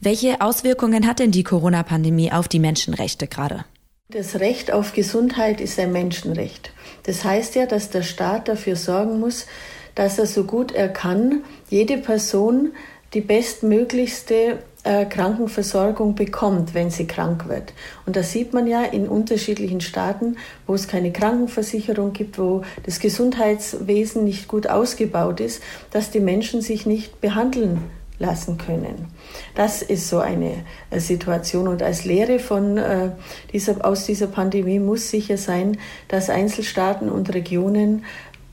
Welche 0.00 0.42
Auswirkungen 0.42 1.06
hat 1.06 1.18
denn 1.18 1.30
die 1.30 1.44
Corona-Pandemie 1.44 2.30
auf 2.30 2.46
die 2.46 2.58
Menschenrechte 2.58 3.26
gerade? 3.26 3.64
Das 4.10 4.38
Recht 4.38 4.70
auf 4.70 4.92
Gesundheit 4.92 5.62
ist 5.62 5.78
ein 5.78 5.90
Menschenrecht. 5.90 6.72
Das 7.04 7.24
heißt 7.24 7.54
ja, 7.54 7.64
dass 7.64 7.88
der 7.88 8.02
Staat 8.02 8.48
dafür 8.48 8.76
sorgen 8.76 9.18
muss, 9.18 9.46
dass 9.94 10.18
er 10.18 10.26
so 10.26 10.44
gut 10.44 10.72
er 10.72 10.90
kann, 10.90 11.42
jede 11.70 11.96
Person 11.96 12.72
die 13.14 13.22
bestmöglichste 13.22 14.58
äh, 14.84 15.06
Krankenversorgung 15.06 16.14
bekommt, 16.14 16.74
wenn 16.74 16.90
sie 16.90 17.06
krank 17.06 17.48
wird. 17.48 17.72
Und 18.06 18.16
das 18.16 18.32
sieht 18.32 18.52
man 18.52 18.66
ja 18.66 18.84
in 18.84 19.08
unterschiedlichen 19.08 19.80
Staaten, 19.80 20.36
wo 20.66 20.74
es 20.74 20.88
keine 20.88 21.12
Krankenversicherung 21.12 22.12
gibt, 22.12 22.38
wo 22.38 22.62
das 22.84 23.00
Gesundheitswesen 23.00 24.24
nicht 24.24 24.46
gut 24.46 24.68
ausgebaut 24.68 25.40
ist, 25.40 25.62
dass 25.90 26.10
die 26.10 26.20
Menschen 26.20 26.60
sich 26.60 26.86
nicht 26.86 27.20
behandeln 27.20 27.90
lassen 28.18 28.58
können. 28.58 29.08
Das 29.54 29.82
ist 29.82 30.08
so 30.08 30.18
eine 30.18 30.64
äh, 30.90 31.00
Situation. 31.00 31.66
Und 31.66 31.82
als 31.82 32.04
Lehre 32.04 32.38
von 32.38 32.78
äh, 32.78 33.10
dieser, 33.52 33.84
aus 33.84 34.06
dieser 34.06 34.28
Pandemie 34.28 34.78
muss 34.78 35.10
sicher 35.10 35.36
sein, 35.36 35.78
dass 36.08 36.30
Einzelstaaten 36.30 37.08
und 37.08 37.34
Regionen 37.34 38.04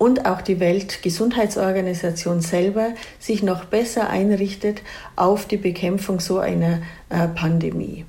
und 0.01 0.25
auch 0.25 0.41
die 0.41 0.59
Weltgesundheitsorganisation 0.59 2.41
selber 2.41 2.95
sich 3.19 3.43
noch 3.43 3.65
besser 3.65 4.09
einrichtet 4.09 4.81
auf 5.15 5.45
die 5.45 5.57
Bekämpfung 5.57 6.19
so 6.19 6.39
einer 6.39 6.81
äh, 7.09 7.27
Pandemie. 7.27 8.05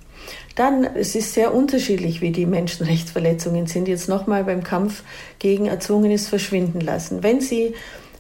Dann, 0.55 0.85
es 0.85 1.15
ist 1.15 1.35
sehr 1.35 1.53
unterschiedlich, 1.53 2.23
wie 2.23 2.31
die 2.31 2.47
Menschenrechtsverletzungen 2.47 3.67
sind. 3.67 3.89
Jetzt 3.89 4.09
nochmal 4.09 4.45
beim 4.45 4.63
Kampf 4.63 5.03
gegen 5.39 5.67
erzwungenes 5.67 6.29
Verschwinden 6.29 6.81
lassen. 6.81 7.23
Wenn 7.23 7.43
Sie 7.43 7.75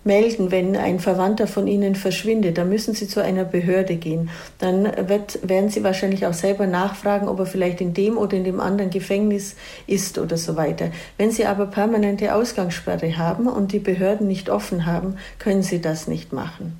melden, 0.05 0.51
wenn 0.51 0.77
ein 0.77 0.99
Verwandter 0.99 1.47
von 1.47 1.67
Ihnen 1.67 1.95
verschwindet. 1.95 2.59
Dann 2.59 2.69
müssen 2.69 2.95
Sie 2.95 3.07
zu 3.07 3.23
einer 3.23 3.45
Behörde 3.45 3.97
gehen. 3.97 4.31
Dann 4.59 4.85
wird, 5.09 5.49
werden 5.49 5.71
Sie 5.71 5.85
wahrscheinlich 5.85 6.27
auch 6.27 6.35
selber 6.35 6.67
nachfragen, 6.67 7.29
ob 7.29 7.38
er 7.38 7.47
vielleicht 7.47 7.81
in 7.81 7.95
dem 7.95 8.19
oder 8.19 8.37
in 8.37 8.45
dem 8.45 8.61
anderen 8.61 8.91
Gefängnis 8.91 9.57
ist 9.87 10.19
oder 10.19 10.37
so 10.37 10.57
weiter. 10.57 10.91
Wenn 11.19 11.31
Sie 11.31 11.47
aber 11.47 11.67
permanente 11.67 12.35
Ausgangssperre 12.35 13.17
haben 13.17 13.47
und 13.47 13.73
die 13.73 13.79
Behörden 13.79 14.27
nicht 14.27 14.51
offen 14.51 14.87
haben, 14.87 15.17
können 15.38 15.62
Sie 15.62 15.81
das 15.81 16.09
nicht 16.09 16.33
machen. 16.33 16.79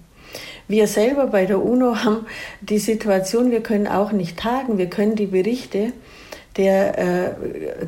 Wir 0.69 0.87
selber 0.87 1.27
bei 1.27 1.47
der 1.47 1.63
UNO 1.63 1.97
haben 2.05 2.27
die 2.61 2.79
Situation, 2.79 3.51
wir 3.51 3.63
können 3.63 3.87
auch 3.87 4.13
nicht 4.13 4.39
tagen, 4.39 4.79
wir 4.79 4.87
können 4.87 5.17
die 5.17 5.27
Berichte 5.27 5.93
der 6.57 6.99
äh, 6.99 7.35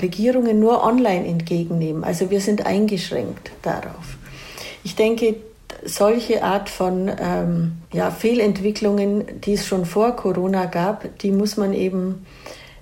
Regierungen 0.00 0.58
nur 0.58 0.82
online 0.82 1.26
entgegennehmen. 1.26 2.02
Also 2.02 2.30
wir 2.30 2.40
sind 2.40 2.64
eingeschränkt 2.64 3.50
darauf. 3.62 4.13
Ich 4.84 4.94
denke, 4.94 5.36
solche 5.84 6.42
Art 6.44 6.68
von 6.68 7.10
ähm, 7.18 7.72
ja, 7.92 8.10
Fehlentwicklungen, 8.10 9.40
die 9.40 9.54
es 9.54 9.66
schon 9.66 9.86
vor 9.86 10.14
Corona 10.14 10.66
gab, 10.66 11.18
die 11.18 11.30
muss 11.30 11.56
man 11.56 11.72
eben 11.72 12.26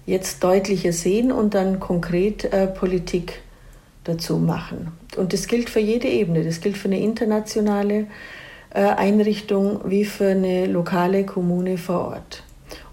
jetzt 0.05 0.43
deutlicher 0.43 0.93
sehen 0.93 1.33
und 1.33 1.55
dann 1.55 1.81
konkret 1.81 2.45
äh, 2.45 2.67
Politik 2.67 3.41
dazu 4.05 4.39
machen. 4.39 4.93
Und 5.17 5.33
das 5.33 5.47
gilt 5.47 5.71
für 5.71 5.81
jede 5.81 6.09
Ebene. 6.09 6.45
Das 6.45 6.61
gilt 6.61 6.77
für 6.77 6.89
eine 6.89 7.01
internationale 7.01 8.07
äh, 8.71 8.81
Einrichtung 8.81 9.81
wie 9.85 10.05
für 10.05 10.31
eine 10.31 10.67
lokale 10.67 11.25
Kommune 11.25 11.79
vor 11.79 12.09
Ort. 12.09 12.43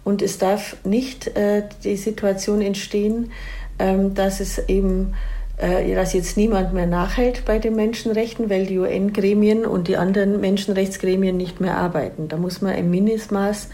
Und 0.04 0.22
es 0.22 0.38
darf 0.38 0.78
nicht 0.86 1.28
äh, 1.36 1.64
die 1.84 1.98
Situation 1.98 2.62
entstehen, 2.62 3.32
ähm, 3.80 4.14
dass 4.14 4.40
es 4.40 4.60
eben 4.68 5.14
dass 5.60 6.14
jetzt 6.14 6.38
niemand 6.38 6.74
mehr 6.74 6.88
nachhält 6.88 7.44
bei 7.46 7.60
den 7.60 7.76
Menschenrechten, 7.76 8.50
weil 8.50 8.66
die 8.66 8.80
UN-Gremien 8.80 9.66
und 9.66 9.90
die 9.90 9.98
anderen 9.98 10.40
Menschenrechtsgremien 10.40 11.36
nicht 11.36 11.60
mehr 11.60 11.78
arbeiten. 11.78 12.30
Da 12.30 12.38
muss 12.38 12.62
man 12.62 12.74
ein 12.74 12.90
Mindestmaß 12.90 13.68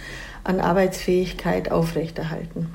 an 0.44 0.60
Arbeitsfähigkeit 0.60 1.72
aufrechterhalten. 1.72 2.74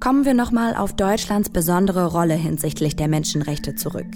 Kommen 0.00 0.24
wir 0.24 0.34
nochmal 0.34 0.76
auf 0.76 0.92
Deutschlands 0.92 1.50
besondere 1.50 2.06
Rolle 2.06 2.34
hinsichtlich 2.34 2.94
der 2.94 3.08
Menschenrechte 3.08 3.74
zurück. 3.74 4.06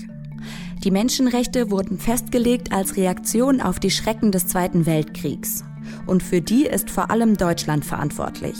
Die 0.84 0.92
Menschenrechte 0.92 1.70
wurden 1.70 1.98
festgelegt 1.98 2.72
als 2.72 2.96
Reaktion 2.96 3.60
auf 3.60 3.80
die 3.80 3.90
Schrecken 3.90 4.30
des 4.30 4.46
Zweiten 4.46 4.86
Weltkriegs. 4.86 5.64
Und 6.06 6.22
für 6.22 6.40
die 6.40 6.66
ist 6.66 6.90
vor 6.90 7.10
allem 7.10 7.36
Deutschland 7.36 7.84
verantwortlich. 7.84 8.56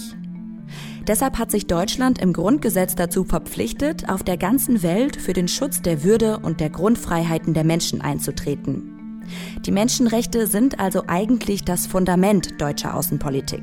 Deshalb 1.06 1.38
hat 1.38 1.50
sich 1.50 1.66
Deutschland 1.66 2.20
im 2.20 2.32
Grundgesetz 2.32 2.94
dazu 2.94 3.24
verpflichtet, 3.24 4.08
auf 4.08 4.22
der 4.22 4.36
ganzen 4.36 4.82
Welt 4.82 5.16
für 5.16 5.32
den 5.32 5.48
Schutz 5.48 5.82
der 5.82 6.04
Würde 6.04 6.38
und 6.38 6.60
der 6.60 6.70
Grundfreiheiten 6.70 7.54
der 7.54 7.64
Menschen 7.64 8.00
einzutreten. 8.00 9.22
Die 9.66 9.72
Menschenrechte 9.72 10.46
sind 10.46 10.78
also 10.78 11.04
eigentlich 11.06 11.64
das 11.64 11.86
Fundament 11.86 12.60
deutscher 12.60 12.94
Außenpolitik. 12.94 13.62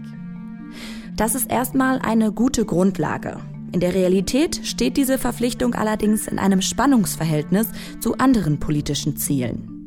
Das 1.16 1.36
ist 1.36 1.50
erstmal 1.50 2.00
eine 2.00 2.32
gute 2.32 2.66
Grundlage. 2.66 3.38
In 3.72 3.80
der 3.80 3.94
Realität 3.94 4.62
steht 4.64 4.98
diese 4.98 5.18
Verpflichtung 5.18 5.76
allerdings 5.76 6.28
in 6.28 6.40
einem 6.40 6.62
Spannungsverhältnis 6.62 7.68
zu 8.00 8.18
anderen 8.18 8.60
politischen 8.60 9.16
Zielen. 9.16 9.79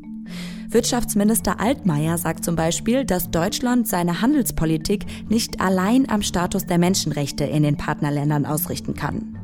Wirtschaftsminister 0.72 1.60
Altmaier 1.60 2.18
sagt 2.18 2.44
zum 2.44 2.56
Beispiel, 2.56 3.04
dass 3.04 3.30
Deutschland 3.30 3.88
seine 3.88 4.20
Handelspolitik 4.20 5.04
nicht 5.28 5.60
allein 5.60 6.08
am 6.08 6.22
Status 6.22 6.66
der 6.66 6.78
Menschenrechte 6.78 7.44
in 7.44 7.62
den 7.62 7.76
Partnerländern 7.76 8.46
ausrichten 8.46 8.94
kann. 8.94 9.38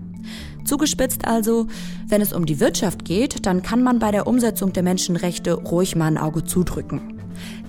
Zugespitzt 0.64 1.26
also, 1.26 1.66
wenn 2.06 2.20
es 2.20 2.32
um 2.32 2.44
die 2.44 2.60
Wirtschaft 2.60 3.04
geht, 3.04 3.46
dann 3.46 3.62
kann 3.62 3.82
man 3.82 3.98
bei 3.98 4.10
der 4.10 4.26
Umsetzung 4.26 4.72
der 4.72 4.82
Menschenrechte 4.82 5.54
ruhig 5.54 5.96
mal 5.96 6.06
ein 6.06 6.18
Auge 6.18 6.44
zudrücken. 6.44 7.18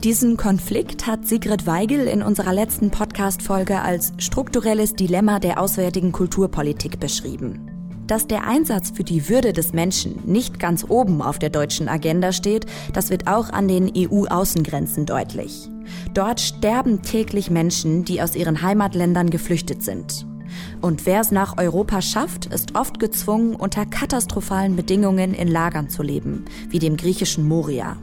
Diesen 0.04 0.38
Konflikt 0.38 1.08
hat 1.08 1.28
Sigrid 1.28 1.68
Weigel 1.68 2.08
in 2.08 2.22
unserer 2.22 2.54
letzten 2.54 2.90
Podcast-Folge 2.90 3.82
als 3.82 4.14
strukturelles 4.18 4.96
Dilemma 4.96 5.40
der 5.40 5.62
auswärtigen 5.62 6.12
Kulturpolitik 6.12 7.00
beschrieben. 7.00 7.79
Dass 8.10 8.26
der 8.26 8.48
Einsatz 8.48 8.90
für 8.90 9.04
die 9.04 9.30
Würde 9.30 9.54
des 9.54 9.72
Menschen 9.72 10.20
nicht 10.26 10.60
ganz 10.60 10.84
oben 10.90 11.22
auf 11.22 11.38
der 11.38 11.52
deutschen 11.52 11.88
Agenda 11.88 12.32
steht, 12.32 12.66
das 12.92 13.12
wird 13.12 13.28
auch 13.28 13.52
an 13.52 13.68
den 13.68 13.92
EU-Außengrenzen 13.96 15.06
deutlich. 15.06 15.70
Dort 16.16 16.42
sterben 16.42 17.04
täglich 17.04 17.52
Menschen, 17.52 18.06
die 18.06 18.20
aus 18.20 18.36
ihren 18.36 18.64
Heimatländern 18.64 19.30
geflüchtet 19.30 19.84
sind. 19.84 20.26
Und 20.82 21.06
wer 21.06 21.22
es 21.22 21.30
nach 21.30 21.60
Europa 21.60 22.02
schafft, 22.02 22.48
ist 22.48 22.76
oft 22.76 23.00
gezwungen, 23.00 23.54
unter 23.54 23.86
katastrophalen 23.86 24.76
Bedingungen 24.76 25.36
in 25.36 25.48
Lagern 25.48 25.88
zu 25.88 26.02
leben, 26.02 26.46
wie 26.68 26.80
dem 26.80 26.98
griechischen 26.98 27.48
Moria. 27.48 27.96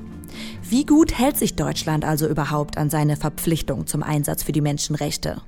Wie 0.62 0.86
gut 0.86 1.18
hält 1.18 1.36
sich 1.36 1.56
Deutschland 1.56 2.04
also 2.04 2.28
überhaupt 2.28 2.78
an 2.78 2.90
seine 2.90 3.16
Verpflichtung 3.16 3.88
zum 3.88 4.04
Einsatz 4.04 4.44
für 4.44 4.52
die 4.52 4.60
Menschenrechte? 4.60 5.42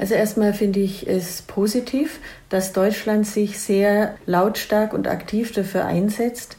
Also 0.00 0.14
erstmal 0.14 0.54
finde 0.54 0.80
ich 0.80 1.06
es 1.06 1.42
positiv, 1.42 2.18
dass 2.48 2.72
Deutschland 2.72 3.26
sich 3.26 3.60
sehr 3.60 4.14
lautstark 4.24 4.94
und 4.94 5.06
aktiv 5.06 5.52
dafür 5.52 5.84
einsetzt, 5.84 6.56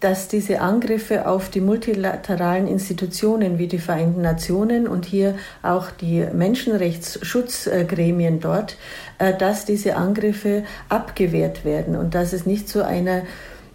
dass 0.00 0.28
diese 0.28 0.60
Angriffe 0.60 1.26
auf 1.26 1.48
die 1.48 1.62
multilateralen 1.62 2.68
Institutionen 2.68 3.58
wie 3.58 3.66
die 3.66 3.78
Vereinten 3.78 4.20
Nationen 4.20 4.86
und 4.86 5.06
hier 5.06 5.36
auch 5.62 5.90
die 5.90 6.26
Menschenrechtsschutzgremien 6.34 8.40
dort, 8.40 8.76
äh, 9.18 9.32
dass 9.38 9.64
diese 9.64 9.96
Angriffe 9.96 10.64
abgewehrt 10.90 11.64
werden 11.64 11.96
und 11.96 12.14
dass 12.14 12.34
es 12.34 12.44
nicht 12.44 12.68
zu 12.68 12.84
einer 12.84 13.22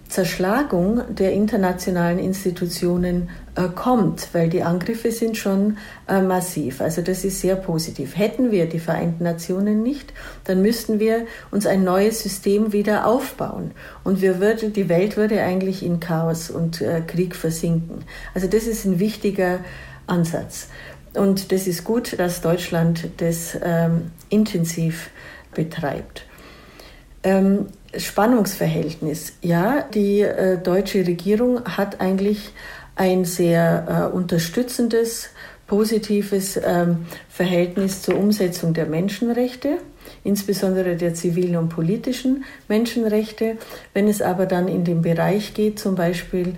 Zerschlagung 0.09 1.01
der 1.13 1.33
internationalen 1.33 2.17
Institutionen 2.19 3.29
äh, 3.55 3.67
kommt, 3.67 4.29
weil 4.33 4.49
die 4.49 4.63
Angriffe 4.63 5.11
sind 5.11 5.37
schon 5.37 5.77
äh, 6.07 6.21
massiv. 6.21 6.81
Also 6.81 7.01
das 7.01 7.25
ist 7.25 7.41
sehr 7.41 7.55
positiv. 7.55 8.17
Hätten 8.17 8.51
wir 8.51 8.67
die 8.67 8.79
Vereinten 8.79 9.23
Nationen 9.23 9.83
nicht, 9.83 10.13
dann 10.45 10.61
müssten 10.61 10.99
wir 10.99 11.25
uns 11.51 11.65
ein 11.65 11.83
neues 11.83 12.23
System 12.23 12.71
wieder 12.71 13.05
aufbauen 13.05 13.71
und 14.03 14.21
wir 14.21 14.39
würde, 14.39 14.69
die 14.69 14.89
Welt 14.89 15.17
würde 15.17 15.41
eigentlich 15.41 15.83
in 15.83 15.99
Chaos 15.99 16.49
und 16.49 16.81
äh, 16.81 17.01
Krieg 17.05 17.35
versinken. 17.35 18.05
Also 18.33 18.47
das 18.47 18.65
ist 18.65 18.85
ein 18.85 18.99
wichtiger 18.99 19.59
Ansatz. 20.07 20.69
Und 21.13 21.51
das 21.51 21.67
ist 21.67 21.83
gut, 21.83 22.17
dass 22.19 22.41
Deutschland 22.41 23.09
das 23.17 23.57
ähm, 23.61 24.11
intensiv 24.29 25.09
betreibt. 25.53 26.25
Ähm, 27.23 27.65
Spannungsverhältnis. 27.97 29.33
Ja, 29.41 29.83
die 29.93 30.21
äh, 30.21 30.57
deutsche 30.57 31.05
Regierung 31.05 31.63
hat 31.65 31.99
eigentlich 32.01 32.51
ein 32.95 33.25
sehr 33.25 34.10
äh, 34.12 34.15
unterstützendes, 34.15 35.29
positives 35.67 36.57
ähm, 36.63 37.05
Verhältnis 37.29 38.01
zur 38.01 38.17
Umsetzung 38.17 38.73
der 38.73 38.86
Menschenrechte, 38.86 39.77
insbesondere 40.23 40.95
der 40.95 41.13
zivilen 41.13 41.57
und 41.57 41.69
politischen 41.69 42.45
Menschenrechte. 42.67 43.57
Wenn 43.93 44.07
es 44.07 44.21
aber 44.21 44.45
dann 44.45 44.67
in 44.67 44.86
den 44.86 45.01
Bereich 45.01 45.53
geht, 45.53 45.77
zum 45.77 45.95
Beispiel 45.95 46.55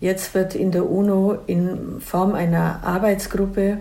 jetzt 0.00 0.34
wird 0.34 0.54
in 0.54 0.72
der 0.72 0.88
UNO 0.88 1.38
in 1.46 2.00
Form 2.00 2.34
einer 2.34 2.80
Arbeitsgruppe 2.82 3.78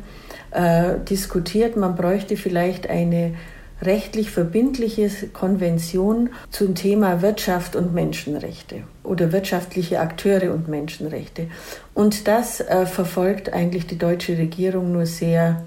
äh, 0.52 1.00
diskutiert, 1.10 1.78
man 1.78 1.96
bräuchte 1.96 2.38
vielleicht 2.38 2.90
eine 2.90 3.36
rechtlich 3.82 4.32
verbindliche 4.32 5.10
Konvention 5.34 6.30
zum 6.50 6.76
Thema 6.76 7.22
Wirtschaft 7.22 7.76
und 7.76 7.94
Menschenrechte 7.94 8.84
oder 9.04 9.32
wirtschaftliche 9.32 10.00
Akteure 10.00 10.54
und 10.54 10.68
Menschenrechte. 10.68 11.48
Und 11.94 12.28
das 12.28 12.62
äh, 12.62 12.86
verfolgt 12.86 13.54
eigentlich 13.54 13.86
die 13.86 13.98
deutsche 13.98 14.38
Regierung 14.38 14.92
nur 14.94 15.06
sehr 15.06 15.64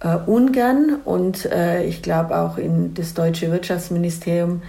äh, 0.00 0.16
ungern 0.26 0.98
und 1.04 1.46
äh, 1.46 1.84
ich 1.84 2.02
glaube 2.02 2.36
auch 2.36 2.58
in 2.58 2.94
das 2.94 3.14
deutsche 3.14 3.50
Wirtschaftsministerium 3.50 4.62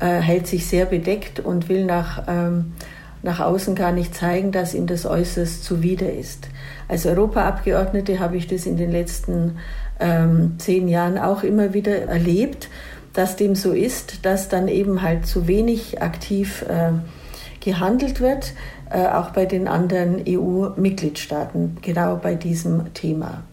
äh, 0.00 0.20
hält 0.20 0.46
sich 0.46 0.66
sehr 0.66 0.86
bedeckt 0.86 1.40
und 1.40 1.68
will 1.68 1.84
nach, 1.84 2.24
ähm, 2.28 2.72
nach 3.22 3.40
außen 3.40 3.74
gar 3.74 3.92
nicht 3.92 4.14
zeigen, 4.14 4.52
dass 4.52 4.74
ihm 4.74 4.86
das 4.86 5.04
äußerst 5.04 5.64
zuwider 5.64 6.12
ist. 6.12 6.48
Als 6.86 7.04
Europaabgeordnete 7.04 8.20
habe 8.20 8.36
ich 8.36 8.46
das 8.46 8.64
in 8.64 8.76
den 8.76 8.90
letzten 8.92 9.58
ähm, 10.00 10.54
zehn 10.58 10.88
Jahren 10.88 11.18
auch 11.18 11.42
immer 11.42 11.74
wieder 11.74 12.02
erlebt, 12.02 12.68
dass 13.12 13.36
dem 13.36 13.54
so 13.54 13.72
ist, 13.72 14.24
dass 14.24 14.48
dann 14.48 14.68
eben 14.68 15.02
halt 15.02 15.26
zu 15.26 15.48
wenig 15.48 16.00
aktiv 16.02 16.64
äh, 16.68 16.92
gehandelt 17.60 18.20
wird, 18.20 18.52
äh, 18.90 19.06
auch 19.06 19.30
bei 19.30 19.44
den 19.44 19.68
anderen 19.68 20.24
EU-Mitgliedstaaten, 20.26 21.76
genau 21.82 22.16
bei 22.16 22.34
diesem 22.34 22.94
Thema. 22.94 23.44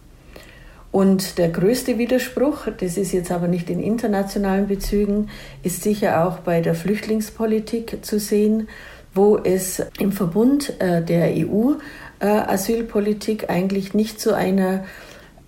Und 0.92 1.36
der 1.36 1.50
größte 1.50 1.98
Widerspruch, 1.98 2.68
das 2.78 2.96
ist 2.96 3.12
jetzt 3.12 3.30
aber 3.30 3.48
nicht 3.48 3.68
in 3.68 3.80
internationalen 3.80 4.66
Bezügen, 4.66 5.28
ist 5.62 5.82
sicher 5.82 6.24
auch 6.24 6.38
bei 6.38 6.62
der 6.62 6.74
Flüchtlingspolitik 6.74 8.02
zu 8.02 8.18
sehen, 8.18 8.68
wo 9.12 9.36
es 9.36 9.82
im 9.98 10.12
Verbund 10.12 10.80
äh, 10.80 11.02
der 11.02 11.34
EU-Asylpolitik 11.34 13.42
äh, 13.42 13.48
eigentlich 13.48 13.92
nicht 13.92 14.18
zu 14.20 14.34
einer 14.34 14.84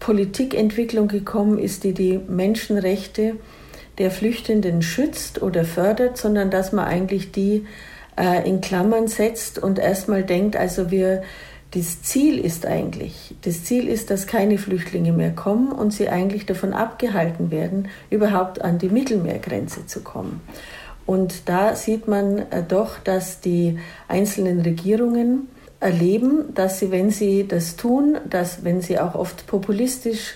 Politikentwicklung 0.00 1.08
gekommen 1.08 1.58
ist, 1.58 1.84
die 1.84 1.92
die 1.92 2.18
Menschenrechte 2.28 3.36
der 3.98 4.10
Flüchtenden 4.10 4.82
schützt 4.82 5.42
oder 5.42 5.64
fördert, 5.64 6.16
sondern 6.18 6.50
dass 6.50 6.72
man 6.72 6.84
eigentlich 6.84 7.32
die 7.32 7.66
äh, 8.16 8.48
in 8.48 8.60
Klammern 8.60 9.08
setzt 9.08 9.58
und 9.58 9.78
erstmal 9.78 10.22
denkt, 10.22 10.56
also 10.56 10.90
wir, 10.90 11.22
das 11.72 12.02
Ziel 12.02 12.38
ist 12.38 12.64
eigentlich, 12.64 13.34
das 13.42 13.64
Ziel 13.64 13.88
ist, 13.88 14.10
dass 14.10 14.26
keine 14.26 14.56
Flüchtlinge 14.56 15.12
mehr 15.12 15.32
kommen 15.32 15.72
und 15.72 15.92
sie 15.92 16.08
eigentlich 16.08 16.46
davon 16.46 16.72
abgehalten 16.72 17.50
werden, 17.50 17.88
überhaupt 18.08 18.62
an 18.62 18.78
die 18.78 18.88
Mittelmeergrenze 18.88 19.86
zu 19.86 20.00
kommen. 20.00 20.40
Und 21.04 21.48
da 21.48 21.74
sieht 21.74 22.06
man 22.06 22.38
äh, 22.50 22.62
doch, 22.66 22.98
dass 22.98 23.40
die 23.40 23.78
einzelnen 24.08 24.60
Regierungen 24.60 25.48
erleben, 25.80 26.54
dass 26.54 26.78
sie, 26.78 26.90
wenn 26.90 27.10
sie 27.10 27.46
das 27.46 27.76
tun, 27.76 28.18
dass 28.28 28.64
wenn 28.64 28.80
sie 28.80 28.98
auch 28.98 29.14
oft 29.14 29.46
populistisch 29.46 30.34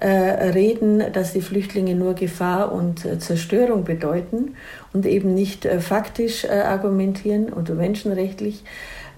äh, 0.00 0.08
reden, 0.08 1.02
dass 1.12 1.32
die 1.32 1.40
Flüchtlinge 1.40 1.94
nur 1.94 2.14
Gefahr 2.14 2.72
und 2.72 3.04
äh, 3.04 3.18
Zerstörung 3.18 3.84
bedeuten 3.84 4.56
und 4.92 5.06
eben 5.06 5.34
nicht 5.34 5.64
äh, 5.64 5.80
faktisch 5.80 6.48
argumentieren 6.48 7.52
oder 7.52 7.74
menschenrechtlich, 7.74 8.64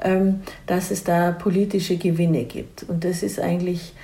ähm, 0.02 0.40
dass 0.66 0.90
es 0.90 1.04
da 1.04 1.32
politische 1.32 1.96
Gewinne 1.96 2.44
gibt. 2.44 2.84
Und 2.88 3.04
das 3.04 3.22
ist 3.22 3.40
eigentlich 3.40 3.94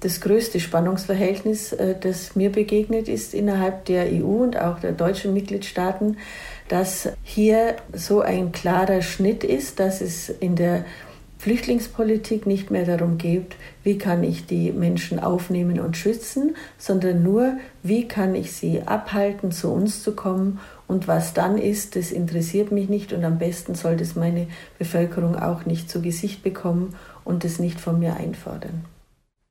das 0.00 0.20
größte 0.20 0.58
Spannungsverhältnis, 0.60 1.72
äh, 1.72 1.94
das 2.00 2.34
mir 2.34 2.50
begegnet 2.50 3.08
ist 3.08 3.34
innerhalb 3.34 3.84
der 3.84 4.06
EU 4.06 4.42
und 4.42 4.58
auch 4.58 4.78
der 4.78 4.92
deutschen 4.92 5.34
Mitgliedstaaten, 5.34 6.16
dass 6.68 7.08
hier 7.22 7.76
so 7.92 8.20
ein 8.20 8.52
klarer 8.52 9.02
Schnitt 9.02 9.44
ist, 9.44 9.80
dass 9.80 10.00
es 10.00 10.30
in 10.30 10.56
der 10.56 10.84
Flüchtlingspolitik 11.44 12.46
nicht 12.46 12.70
mehr 12.70 12.86
darum 12.86 13.18
geht, 13.18 13.56
wie 13.82 13.98
kann 13.98 14.24
ich 14.24 14.46
die 14.46 14.72
Menschen 14.72 15.18
aufnehmen 15.18 15.78
und 15.78 15.94
schützen, 15.94 16.56
sondern 16.78 17.22
nur, 17.22 17.58
wie 17.82 18.08
kann 18.08 18.34
ich 18.34 18.52
sie 18.52 18.80
abhalten, 18.80 19.52
zu 19.52 19.70
uns 19.70 20.02
zu 20.02 20.12
kommen. 20.12 20.58
Und 20.86 21.06
was 21.06 21.34
dann 21.34 21.58
ist, 21.58 21.96
das 21.96 22.12
interessiert 22.12 22.72
mich 22.72 22.88
nicht 22.88 23.12
und 23.12 23.24
am 23.24 23.36
besten 23.36 23.74
soll 23.74 23.98
das 23.98 24.14
meine 24.16 24.46
Bevölkerung 24.78 25.36
auch 25.36 25.66
nicht 25.66 25.90
zu 25.90 26.00
Gesicht 26.00 26.42
bekommen 26.42 26.94
und 27.24 27.44
es 27.44 27.58
nicht 27.58 27.78
von 27.78 27.98
mir 27.98 28.16
einfordern. 28.16 28.93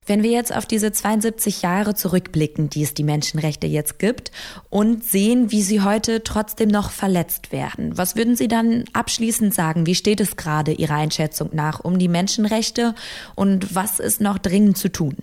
Wenn 0.06 0.24
wir 0.24 0.32
jetzt 0.32 0.56
auf 0.56 0.66
diese 0.66 0.92
72 0.92 1.62
Jahre 1.62 1.96
zurückblicken, 1.96 2.70
die 2.70 2.84
es 2.84 2.94
die 2.94 3.04
Menschenrechte 3.04 3.68
jetzt 3.68 4.00
gibt 4.00 4.32
und 4.70 5.04
sehen, 5.04 5.52
wie 5.52 5.62
sie 5.62 5.82
heute 5.82 6.24
trotzdem 6.24 6.70
noch 6.70 6.92
verletzt 6.92 7.52
werden, 7.52 7.98
was 7.98 8.16
würden 8.16 8.36
Sie 8.36 8.48
dann 8.48 8.86
abschließend 8.94 9.54
sagen? 9.54 9.86
Wie 9.86 9.96
steht 9.96 10.20
es 10.20 10.36
gerade 10.36 10.72
Ihrer 10.72 10.96
Einschätzung 10.96 11.50
nach 11.54 11.80
um 11.80 12.00
die 12.00 12.08
Menschenrechte 12.08 12.96
und 13.36 13.76
was 13.76 14.00
ist 14.00 14.22
noch 14.22 14.38
dringend 14.38 14.78
zu 14.78 14.92
tun? 14.92 15.16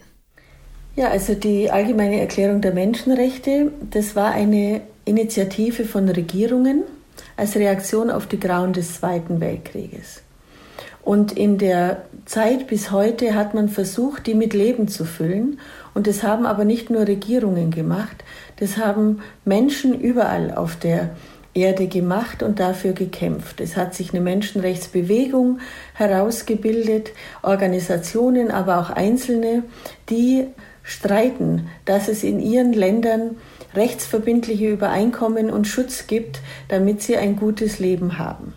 Ja, 0.97 1.09
also 1.09 1.35
die 1.35 1.71
allgemeine 1.71 2.21
Erklärung 2.21 2.61
der 2.61 2.75
Menschenrechte, 2.75 3.73
das 3.90 4.16
war 4.16 4.33
eine 4.33 4.81
Initiative 5.05 5.85
von 5.85 6.09
Regierungen 6.09 6.83
als 7.37 7.57
Reaktion 7.57 8.11
auf 8.11 8.27
die 8.27 8.40
Grauen 8.40 8.73
des 8.73 8.95
Zweiten 8.95 9.40
Weltkrieges. 9.40 10.23
Und 11.03 11.33
in 11.33 11.59
der 11.59 12.03
Zeit 12.27 12.67
bis 12.67 12.91
heute 12.91 13.35
hat 13.35 13.55
man 13.55 13.69
versucht, 13.69 14.27
die 14.27 14.35
mit 14.35 14.55
Leben 14.55 14.89
zu 14.89 15.05
füllen. 15.05 15.59
Und 15.95 16.07
das 16.07 16.23
haben 16.23 16.47
aber 16.47 16.65
nicht 16.65 16.91
nur 16.91 17.07
Regierungen 17.07 17.71
gemacht, 17.71 18.25
das 18.59 18.77
haben 18.77 19.21
Menschen 19.45 19.99
überall 19.99 20.55
auf 20.55 20.77
der 20.77 21.11
Erde 21.53 21.89
gemacht 21.89 22.43
und 22.43 22.61
dafür 22.61 22.93
gekämpft. 22.93 23.61
Es 23.61 23.77
hat 23.77 23.95
sich 23.95 24.13
eine 24.13 24.21
Menschenrechtsbewegung 24.21 25.59
herausgebildet, 25.95 27.11
Organisationen, 27.43 28.53
aber 28.53 28.79
auch 28.79 28.91
Einzelne, 28.91 29.65
die 30.11 30.47
streiten, 30.85 31.69
dass 31.87 32.09
es 32.09 32.23
in 32.23 32.39
ihren 32.39 32.73
Ländern 32.73 33.37
rechtsverbindliche 33.75 34.71
Übereinkommen 34.71 35.51
und 35.51 35.67
Schutz 35.67 36.07
gibt, 36.07 36.41
damit 36.69 37.03
sie 37.03 37.17
ein 37.17 37.37
gutes 37.37 37.79
Leben 37.81 38.19
haben. 38.19 38.55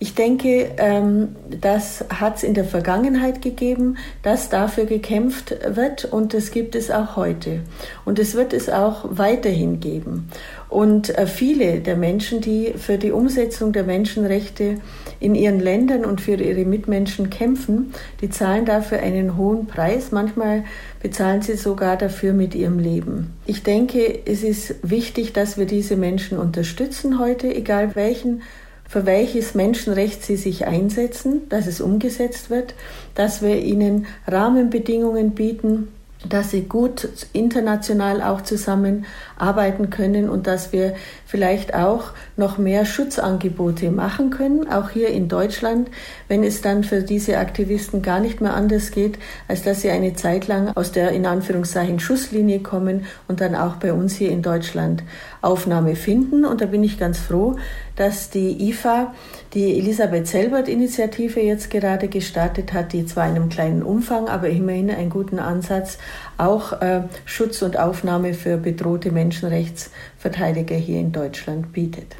Ich 0.00 0.14
denke, 0.14 0.70
ähm, 0.76 1.34
das 1.60 2.04
hat 2.08 2.36
es 2.36 2.42
in 2.44 2.54
der 2.54 2.64
Vergangenheit 2.64 3.42
gegeben, 3.42 3.96
dass 4.22 4.48
dafür 4.48 4.84
gekämpft 4.84 5.56
wird 5.66 6.04
und 6.04 6.34
das 6.34 6.52
gibt 6.52 6.76
es 6.76 6.92
auch 6.92 7.16
heute. 7.16 7.62
Und 8.04 8.20
es 8.20 8.34
wird 8.34 8.52
es 8.52 8.68
auch 8.70 9.06
weiterhin 9.10 9.80
geben. 9.80 10.28
Und 10.68 11.16
äh, 11.18 11.26
viele 11.26 11.80
der 11.80 11.96
Menschen, 11.96 12.40
die 12.40 12.74
für 12.76 12.96
die 12.96 13.10
Umsetzung 13.10 13.72
der 13.72 13.82
Menschenrechte 13.82 14.76
in 15.18 15.34
ihren 15.34 15.58
Ländern 15.58 16.04
und 16.04 16.20
für 16.20 16.34
ihre 16.34 16.64
Mitmenschen 16.64 17.28
kämpfen, 17.28 17.92
die 18.20 18.30
zahlen 18.30 18.66
dafür 18.66 19.00
einen 19.00 19.36
hohen 19.36 19.66
Preis. 19.66 20.12
Manchmal 20.12 20.62
bezahlen 21.02 21.42
sie 21.42 21.56
sogar 21.56 21.96
dafür 21.96 22.32
mit 22.34 22.54
ihrem 22.54 22.78
Leben. 22.78 23.34
Ich 23.46 23.64
denke, 23.64 24.20
es 24.26 24.44
ist 24.44 24.76
wichtig, 24.88 25.32
dass 25.32 25.58
wir 25.58 25.66
diese 25.66 25.96
Menschen 25.96 26.38
unterstützen 26.38 27.18
heute, 27.18 27.52
egal 27.52 27.96
welchen 27.96 28.42
für 28.88 29.04
welches 29.04 29.54
Menschenrecht 29.54 30.24
sie 30.24 30.36
sich 30.36 30.66
einsetzen, 30.66 31.48
dass 31.50 31.66
es 31.66 31.80
umgesetzt 31.80 32.48
wird, 32.48 32.74
dass 33.14 33.42
wir 33.42 33.62
ihnen 33.62 34.06
Rahmenbedingungen 34.26 35.32
bieten, 35.32 35.88
dass 36.28 36.50
sie 36.50 36.62
gut 36.62 37.08
international 37.32 38.22
auch 38.22 38.40
zusammenarbeiten 38.40 39.90
können 39.90 40.28
und 40.28 40.48
dass 40.48 40.72
wir 40.72 40.94
vielleicht 41.26 41.74
auch 41.74 42.10
noch 42.36 42.58
mehr 42.58 42.84
Schutzangebote 42.84 43.90
machen 43.90 44.30
können, 44.30 44.68
auch 44.68 44.90
hier 44.90 45.10
in 45.10 45.28
Deutschland, 45.28 45.88
wenn 46.26 46.42
es 46.42 46.60
dann 46.60 46.82
für 46.82 47.02
diese 47.02 47.38
Aktivisten 47.38 48.02
gar 48.02 48.18
nicht 48.18 48.40
mehr 48.40 48.54
anders 48.54 48.90
geht, 48.90 49.18
als 49.46 49.62
dass 49.62 49.82
sie 49.82 49.90
eine 49.90 50.14
Zeit 50.14 50.48
lang 50.48 50.76
aus 50.76 50.90
der 50.90 51.12
in 51.12 51.24
Anführungszeichen 51.24 52.00
Schusslinie 52.00 52.60
kommen 52.60 53.06
und 53.28 53.40
dann 53.40 53.54
auch 53.54 53.76
bei 53.76 53.92
uns 53.92 54.16
hier 54.16 54.30
in 54.30 54.42
Deutschland 54.42 55.04
Aufnahme 55.40 55.96
finden. 55.96 56.44
Und 56.44 56.60
da 56.60 56.66
bin 56.66 56.84
ich 56.84 56.98
ganz 56.98 57.18
froh, 57.18 57.56
dass 57.96 58.30
die 58.30 58.68
IFA 58.68 59.14
die 59.54 59.78
Elisabeth 59.78 60.26
Selbert-Initiative 60.26 61.40
jetzt 61.40 61.70
gerade 61.70 62.08
gestartet 62.08 62.72
hat, 62.72 62.92
die 62.92 63.06
zwar 63.06 63.28
in 63.28 63.36
einem 63.36 63.48
kleinen 63.48 63.82
Umfang, 63.82 64.28
aber 64.28 64.48
immerhin 64.48 64.90
einen 64.90 65.10
guten 65.10 65.38
Ansatz 65.38 65.98
auch 66.36 66.80
äh, 66.80 67.02
Schutz 67.24 67.62
und 67.62 67.78
Aufnahme 67.78 68.34
für 68.34 68.56
bedrohte 68.56 69.10
Menschenrechtsverteidiger 69.10 70.76
hier 70.76 71.00
in 71.00 71.12
Deutschland 71.12 71.72
bietet. 71.72 72.16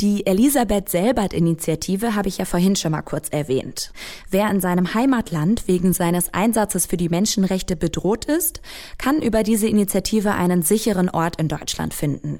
Die 0.00 0.26
Elisabeth 0.26 0.88
Selbert-Initiative 0.90 2.14
habe 2.14 2.28
ich 2.28 2.38
ja 2.38 2.44
vorhin 2.44 2.76
schon 2.76 2.92
mal 2.92 3.02
kurz 3.02 3.30
erwähnt. 3.30 3.92
Wer 4.30 4.48
in 4.48 4.60
seinem 4.60 4.94
Heimatland 4.94 5.66
wegen 5.66 5.92
seines 5.92 6.32
Einsatzes 6.32 6.86
für 6.86 6.96
die 6.96 7.08
Menschenrechte 7.08 7.74
bedroht 7.74 8.24
ist, 8.24 8.60
kann 8.98 9.20
über 9.20 9.42
diese 9.42 9.66
Initiative 9.66 10.34
einen 10.34 10.62
sicheren 10.62 11.10
Ort 11.10 11.40
in 11.40 11.48
Deutschland 11.48 11.94
finden. 11.94 12.38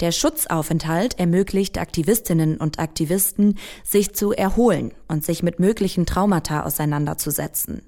Der 0.00 0.12
Schutzaufenthalt 0.12 1.18
ermöglicht 1.18 1.78
Aktivistinnen 1.78 2.56
und 2.56 2.78
Aktivisten, 2.78 3.58
sich 3.84 4.14
zu 4.14 4.32
erholen 4.32 4.92
und 5.08 5.24
sich 5.24 5.42
mit 5.42 5.58
möglichen 5.60 6.06
Traumata 6.06 6.64
auseinanderzusetzen. 6.64 7.82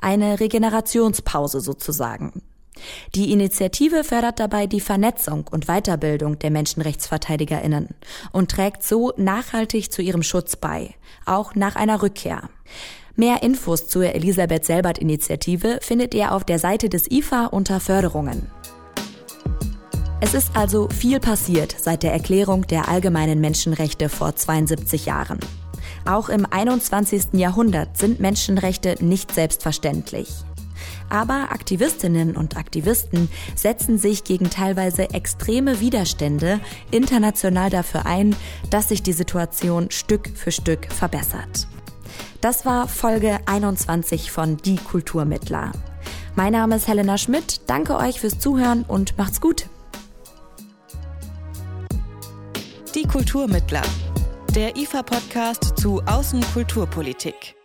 Eine 0.00 0.40
Regenerationspause 0.40 1.60
sozusagen. 1.60 2.42
Die 3.14 3.32
Initiative 3.32 4.04
fördert 4.04 4.38
dabei 4.38 4.66
die 4.66 4.80
Vernetzung 4.80 5.46
und 5.50 5.66
Weiterbildung 5.66 6.38
der 6.38 6.50
Menschenrechtsverteidigerinnen 6.50 7.88
und 8.32 8.50
trägt 8.50 8.82
so 8.82 9.12
nachhaltig 9.16 9.90
zu 9.90 10.02
ihrem 10.02 10.22
Schutz 10.22 10.56
bei, 10.56 10.94
auch 11.24 11.54
nach 11.54 11.76
einer 11.76 12.02
Rückkehr. 12.02 12.50
Mehr 13.14 13.42
Infos 13.42 13.86
zur 13.86 14.14
Elisabeth 14.14 14.66
Selbert 14.66 14.98
Initiative 14.98 15.78
findet 15.80 16.14
ihr 16.14 16.32
auf 16.32 16.44
der 16.44 16.58
Seite 16.58 16.90
des 16.90 17.10
IFA 17.10 17.46
unter 17.46 17.80
Förderungen. 17.80 18.50
Es 20.18 20.32
ist 20.32 20.56
also 20.56 20.88
viel 20.88 21.20
passiert 21.20 21.76
seit 21.78 22.02
der 22.02 22.12
Erklärung 22.12 22.66
der 22.66 22.88
allgemeinen 22.88 23.38
Menschenrechte 23.40 24.08
vor 24.08 24.34
72 24.34 25.04
Jahren. 25.04 25.38
Auch 26.06 26.30
im 26.30 26.46
21. 26.50 27.34
Jahrhundert 27.34 27.98
sind 27.98 28.18
Menschenrechte 28.18 28.96
nicht 29.04 29.34
selbstverständlich. 29.34 30.28
Aber 31.10 31.52
Aktivistinnen 31.52 32.34
und 32.34 32.56
Aktivisten 32.56 33.28
setzen 33.54 33.98
sich 33.98 34.24
gegen 34.24 34.48
teilweise 34.48 35.10
extreme 35.10 35.80
Widerstände 35.80 36.60
international 36.90 37.68
dafür 37.68 38.06
ein, 38.06 38.34
dass 38.70 38.88
sich 38.88 39.02
die 39.02 39.12
Situation 39.12 39.90
Stück 39.90 40.30
für 40.34 40.50
Stück 40.50 40.90
verbessert. 40.90 41.68
Das 42.40 42.64
war 42.64 42.88
Folge 42.88 43.38
21 43.44 44.30
von 44.30 44.56
Die 44.56 44.76
Kulturmittler. 44.76 45.72
Mein 46.34 46.52
Name 46.52 46.76
ist 46.76 46.88
Helena 46.88 47.18
Schmidt, 47.18 47.60
danke 47.66 47.96
euch 47.96 48.20
fürs 48.20 48.38
Zuhören 48.38 48.84
und 48.86 49.18
macht's 49.18 49.40
gut. 49.40 49.66
Die 52.96 53.06
Kulturmittler, 53.06 53.82
der 54.54 54.74
IFA-Podcast 54.74 55.78
zu 55.78 56.00
Außenkulturpolitik. 56.06 57.55